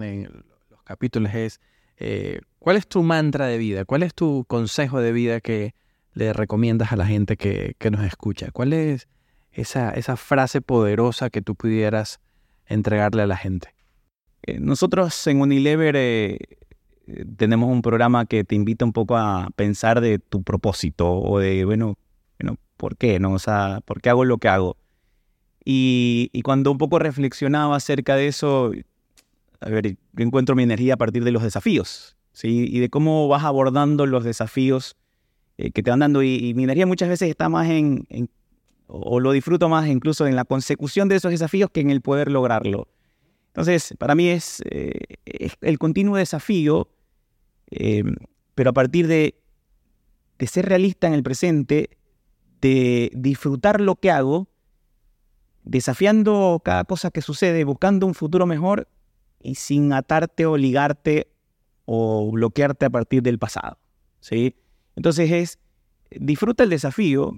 los 0.70 0.84
capítulos 0.84 1.34
es, 1.34 1.60
eh, 2.04 2.42
¿cuál 2.58 2.78
es 2.78 2.88
tu 2.88 3.04
mantra 3.04 3.46
de 3.46 3.60
vida? 3.60 3.86
¿Cuál 3.86 4.02
es 4.02 4.16
tu 4.16 4.44
consejo 4.48 5.00
de 5.00 5.12
vida 5.12 5.40
que 5.40 5.76
le 6.14 6.34
recomiendas 6.34 6.92
a 6.92 6.96
la 6.96 7.06
gente 7.06 7.38
que, 7.38 7.76
nos 7.92 8.04
escucha? 8.04 8.50
¿Cuál 8.52 8.74
es 8.74 9.08
esa, 9.52 9.92
esa, 9.92 10.18
frase 10.18 10.62
poderosa 10.62 11.30
que 11.30 11.44
tú 11.44 11.54
pudieras 11.54 12.20
entregarle 12.66 13.22
a 13.22 13.28
la 13.28 13.38
gente? 13.38 13.76
Eh, 14.42 14.60
nosotros 14.60 15.28
en 15.28 15.42
Unilever 15.42 15.96
eh, 15.96 16.40
tenemos 17.38 17.70
un 17.70 17.84
programa 17.84 18.26
que 18.26 18.44
te 18.44 18.56
invita 18.56 18.84
un 18.84 18.94
poco 18.94 19.16
a 19.16 19.50
pensar 19.56 20.02
de 20.02 20.18
tu 20.18 20.42
propósito 20.42 21.12
o 21.12 21.38
de, 21.38 21.66
bueno, 21.66 22.00
bueno 22.40 22.58
¿por 22.78 22.98
qué? 22.98 23.20
No? 23.20 23.34
O 23.34 23.40
sea, 23.40 23.82
¿por 23.86 24.02
qué 24.02 24.10
hago 24.10 24.26
lo 24.26 24.40
que 24.40 24.48
hago? 24.48 24.76
Y, 25.64 26.32
y 26.34 26.42
cuando 26.42 26.72
un 26.72 26.80
poco 26.80 26.98
reflexionaba 26.98 27.76
acerca 27.76 28.16
de 28.16 28.28
eso, 28.28 28.72
a 29.62 29.70
ver, 29.70 29.96
yo 30.14 30.24
encuentro 30.24 30.56
mi 30.56 30.64
energía 30.64 30.96
a 30.96 30.98
partir 30.98 31.24
de 31.24 31.32
los 31.32 31.44
desafíos, 31.44 32.18
¿sí? 32.34 32.66
Y 32.68 32.80
de 32.80 32.90
cómo 32.90 33.28
vas 33.28 33.44
abordando 33.44 34.08
los 34.08 34.24
desafíos 34.24 34.98
eh, 35.58 35.72
que 35.72 35.84
te 35.84 35.92
van 35.92 36.00
dando. 36.00 36.24
Y, 36.24 36.54
mi 36.56 36.64
energía 36.64 36.88
muchas 36.88 37.10
veces 37.10 37.30
está 37.30 37.48
más 37.48 37.70
en, 37.70 38.08
o 38.88 39.20
lo 39.20 39.32
disfruto 39.32 39.70
más 39.70 39.88
incluso 39.88 40.26
en 40.26 40.36
la 40.36 40.46
consecución 40.46 41.08
de 41.10 41.16
esos 41.18 41.32
desafíos 41.32 41.70
que 41.72 41.80
en 41.80 41.92
el 41.92 42.02
poder 42.02 42.32
lograrlo. 42.32 42.88
Entonces, 43.48 43.94
para 44.00 44.16
mí 44.16 44.30
es, 44.30 44.64
eh, 44.66 45.18
el 45.62 45.78
continuo 45.78 46.18
desafío, 46.18 46.90
eh, 47.70 48.04
pero 48.56 48.72
a 48.72 48.74
partir 48.74 49.08
de, 49.08 49.36
de 50.40 50.48
ser 50.48 50.66
realista 50.66 51.06
en 51.06 51.14
el 51.14 51.22
presente, 51.22 51.98
de 52.62 53.12
disfrutar 53.14 53.80
lo 53.80 53.96
que 53.96 54.10
hago, 54.10 54.48
desafiando 55.64 56.62
cada 56.66 56.84
cosa 56.86 57.12
que 57.12 57.22
sucede, 57.22 57.64
buscando 57.64 58.08
un 58.08 58.16
futuro 58.16 58.48
mejor 58.48 58.88
y 59.44 59.56
sin 59.56 59.94
atarte 59.94 60.46
o 60.46 60.58
ligarte 60.58 61.28
o 61.86 62.32
bloquearte 62.32 62.86
a 62.86 62.90
partir 62.90 63.22
del 63.22 63.40
pasado. 63.40 63.78
¿sí? 64.20 64.56
Entonces 64.96 65.32
es, 65.32 65.60
disfruta 66.12 66.64
el 66.64 66.70
desafío 66.70 67.38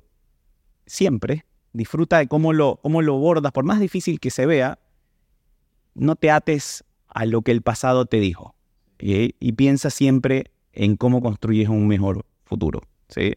siempre, 0.86 1.46
disfruta 1.72 2.20
de 2.20 2.28
cómo 2.28 2.54
lo, 2.54 2.80
cómo 2.82 3.02
lo 3.02 3.18
bordas, 3.18 3.52
por 3.52 3.64
más 3.64 3.80
difícil 3.80 4.20
que 4.20 4.30
se 4.30 4.46
vea, 4.46 4.80
no 5.96 6.16
te 6.16 6.30
ates 6.32 6.84
a 7.08 7.26
lo 7.26 7.42
que 7.42 7.52
el 7.52 7.62
pasado 7.62 8.06
te 8.06 8.20
dijo. 8.20 8.56
Y 9.00 9.52
piensa 9.54 9.90
siempre 9.90 10.52
en 10.72 10.96
cómo 10.96 11.22
construyes 11.22 11.68
un 11.68 11.88
mejor 11.88 12.26
futuro. 12.46 12.84
¿sí? 13.10 13.34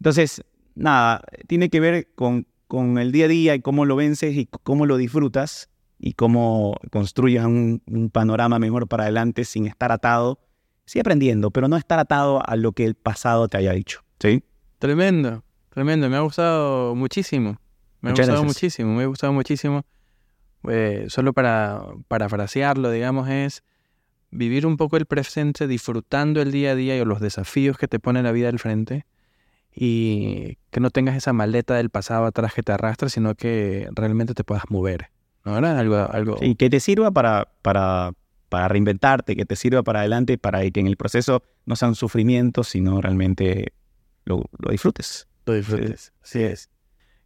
Entonces, 0.00 0.42
nada, 0.74 1.22
tiene 1.46 1.68
que 1.68 1.80
ver 1.80 2.08
con, 2.14 2.46
con 2.66 2.98
el 2.98 3.12
día 3.12 3.26
a 3.26 3.28
día 3.28 3.54
y 3.54 3.60
cómo 3.60 3.84
lo 3.84 3.94
vences 3.94 4.34
y 4.34 4.46
cómo 4.46 4.86
lo 4.86 4.96
disfrutas 4.96 5.68
y 6.04 6.14
cómo 6.14 6.74
construyes 6.90 7.44
un, 7.44 7.80
un 7.86 8.10
panorama 8.10 8.58
mejor 8.58 8.88
para 8.88 9.04
adelante 9.04 9.44
sin 9.44 9.68
estar 9.68 9.92
atado. 9.92 10.40
Sí 10.84 10.98
aprendiendo, 10.98 11.52
pero 11.52 11.68
no 11.68 11.76
estar 11.76 12.00
atado 12.00 12.42
a 12.44 12.56
lo 12.56 12.72
que 12.72 12.84
el 12.84 12.96
pasado 12.96 13.46
te 13.46 13.56
haya 13.56 13.72
dicho. 13.72 14.02
¿sí? 14.18 14.42
Tremendo, 14.80 15.44
tremendo. 15.68 16.10
Me 16.10 16.16
ha 16.16 16.20
gustado 16.20 16.96
muchísimo. 16.96 17.60
Me 18.00 18.10
ha 18.10 18.14
gustado 18.14 18.42
muchísimo, 18.42 18.92
me 18.96 19.04
ha 19.04 19.06
gustado 19.06 19.32
muchísimo. 19.32 19.84
Eh, 20.68 21.06
solo 21.08 21.32
para 21.32 21.84
parafrasearlo, 22.08 22.90
digamos, 22.90 23.28
es 23.28 23.62
vivir 24.32 24.66
un 24.66 24.76
poco 24.76 24.96
el 24.96 25.06
presente, 25.06 25.68
disfrutando 25.68 26.42
el 26.42 26.50
día 26.50 26.72
a 26.72 26.74
día 26.74 26.96
y 26.96 27.04
los 27.04 27.20
desafíos 27.20 27.78
que 27.78 27.86
te 27.86 28.00
pone 28.00 28.24
la 28.24 28.32
vida 28.32 28.48
al 28.48 28.58
frente 28.58 29.06
y 29.72 30.58
que 30.70 30.80
no 30.80 30.90
tengas 30.90 31.16
esa 31.16 31.32
maleta 31.32 31.74
del 31.74 31.90
pasado 31.90 32.26
atrás 32.26 32.54
que 32.54 32.64
te 32.64 32.72
arrastra, 32.72 33.08
sino 33.08 33.36
que 33.36 33.88
realmente 33.92 34.34
te 34.34 34.42
puedas 34.42 34.64
mover. 34.68 35.10
¿No? 35.44 35.54
Algo, 35.54 35.96
algo... 35.96 36.38
Sí, 36.38 36.54
que 36.54 36.70
te 36.70 36.80
sirva 36.80 37.10
para, 37.10 37.48
para, 37.62 38.12
para 38.48 38.68
reinventarte, 38.68 39.36
que 39.36 39.44
te 39.44 39.56
sirva 39.56 39.82
para 39.82 40.00
adelante, 40.00 40.38
para 40.38 40.68
que 40.70 40.80
en 40.80 40.86
el 40.86 40.96
proceso 40.96 41.42
no 41.66 41.76
sea 41.76 41.88
un 41.88 41.94
sufrimiento, 41.94 42.64
sino 42.64 43.00
realmente 43.00 43.72
lo, 44.24 44.44
lo 44.58 44.70
disfrutes. 44.70 45.28
Lo 45.46 45.54
disfrutes, 45.54 46.12
sí. 46.22 46.42
es. 46.42 46.70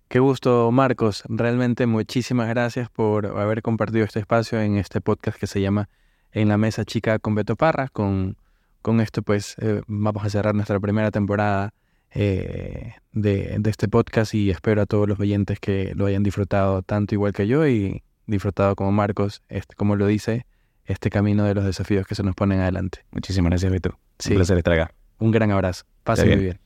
Qué 0.09 0.21
gusto, 0.21 0.71
Marcos. 0.71 1.25
Realmente 1.29 1.87
muchísimas 1.87 2.49
gracias 2.49 2.89
por 2.89 3.27
haber 3.27 3.61
compartido 3.61 4.05
este 4.05 4.21
espacio 4.21 4.61
en 4.61 4.77
este 4.77 5.01
podcast 5.01 5.39
que 5.39 5.49
se 5.49 5.61
llama 5.61 5.89
En 6.31 6.49
la 6.49 6.57
Mesa 6.57 6.85
Chica 6.85 7.19
con 7.19 7.35
Beto 7.35 7.57
Parra. 7.57 7.89
Con, 7.89 8.37
con 8.83 9.01
esto, 9.01 9.23
pues, 9.23 9.57
eh, 9.59 9.83
vamos 9.89 10.25
a 10.25 10.31
cerrar 10.31 10.55
nuestra 10.55 10.79
primera 10.79 11.11
temporada 11.11 11.75
eh, 12.13 12.95
de, 13.13 13.61
este 13.65 13.89
podcast 13.89 14.35
y 14.35 14.51
espero 14.51 14.83
a 14.83 14.87
todos 14.87 15.09
los 15.09 15.21
oyentes 15.21 15.59
que 15.61 15.93
lo 15.95 16.07
hayan 16.07 16.23
disfrutado 16.23 16.83
tanto 16.83 17.15
igual 17.15 17.33
que 17.33 17.47
yo 17.47 17.67
y 17.67 18.03
disfrutado 18.27 18.77
como 18.77 18.93
Marcos, 18.93 19.43
este, 19.49 19.75
como 19.75 19.97
lo 19.97 20.07
dice, 20.07 20.47
este 20.85 21.11
camino 21.11 21.45
de 21.45 21.55
los 21.55 21.65
desafíos 21.65 22.07
que 22.07 22.15
se 22.15 22.23
nos 22.23 22.35
ponen 22.35 22.61
adelante. 22.61 23.05
Muchísimas 23.11 23.51
gracias, 23.51 23.73
Beto. 23.73 23.99
Un 24.29 24.37
placer 24.37 24.59
estar 24.59 24.73
acá. 24.73 24.95
Un 25.19 25.31
gran 25.31 25.51
abrazo. 25.51 25.85
Pase 26.05 26.27
muy 26.27 26.37
bien. 26.37 26.66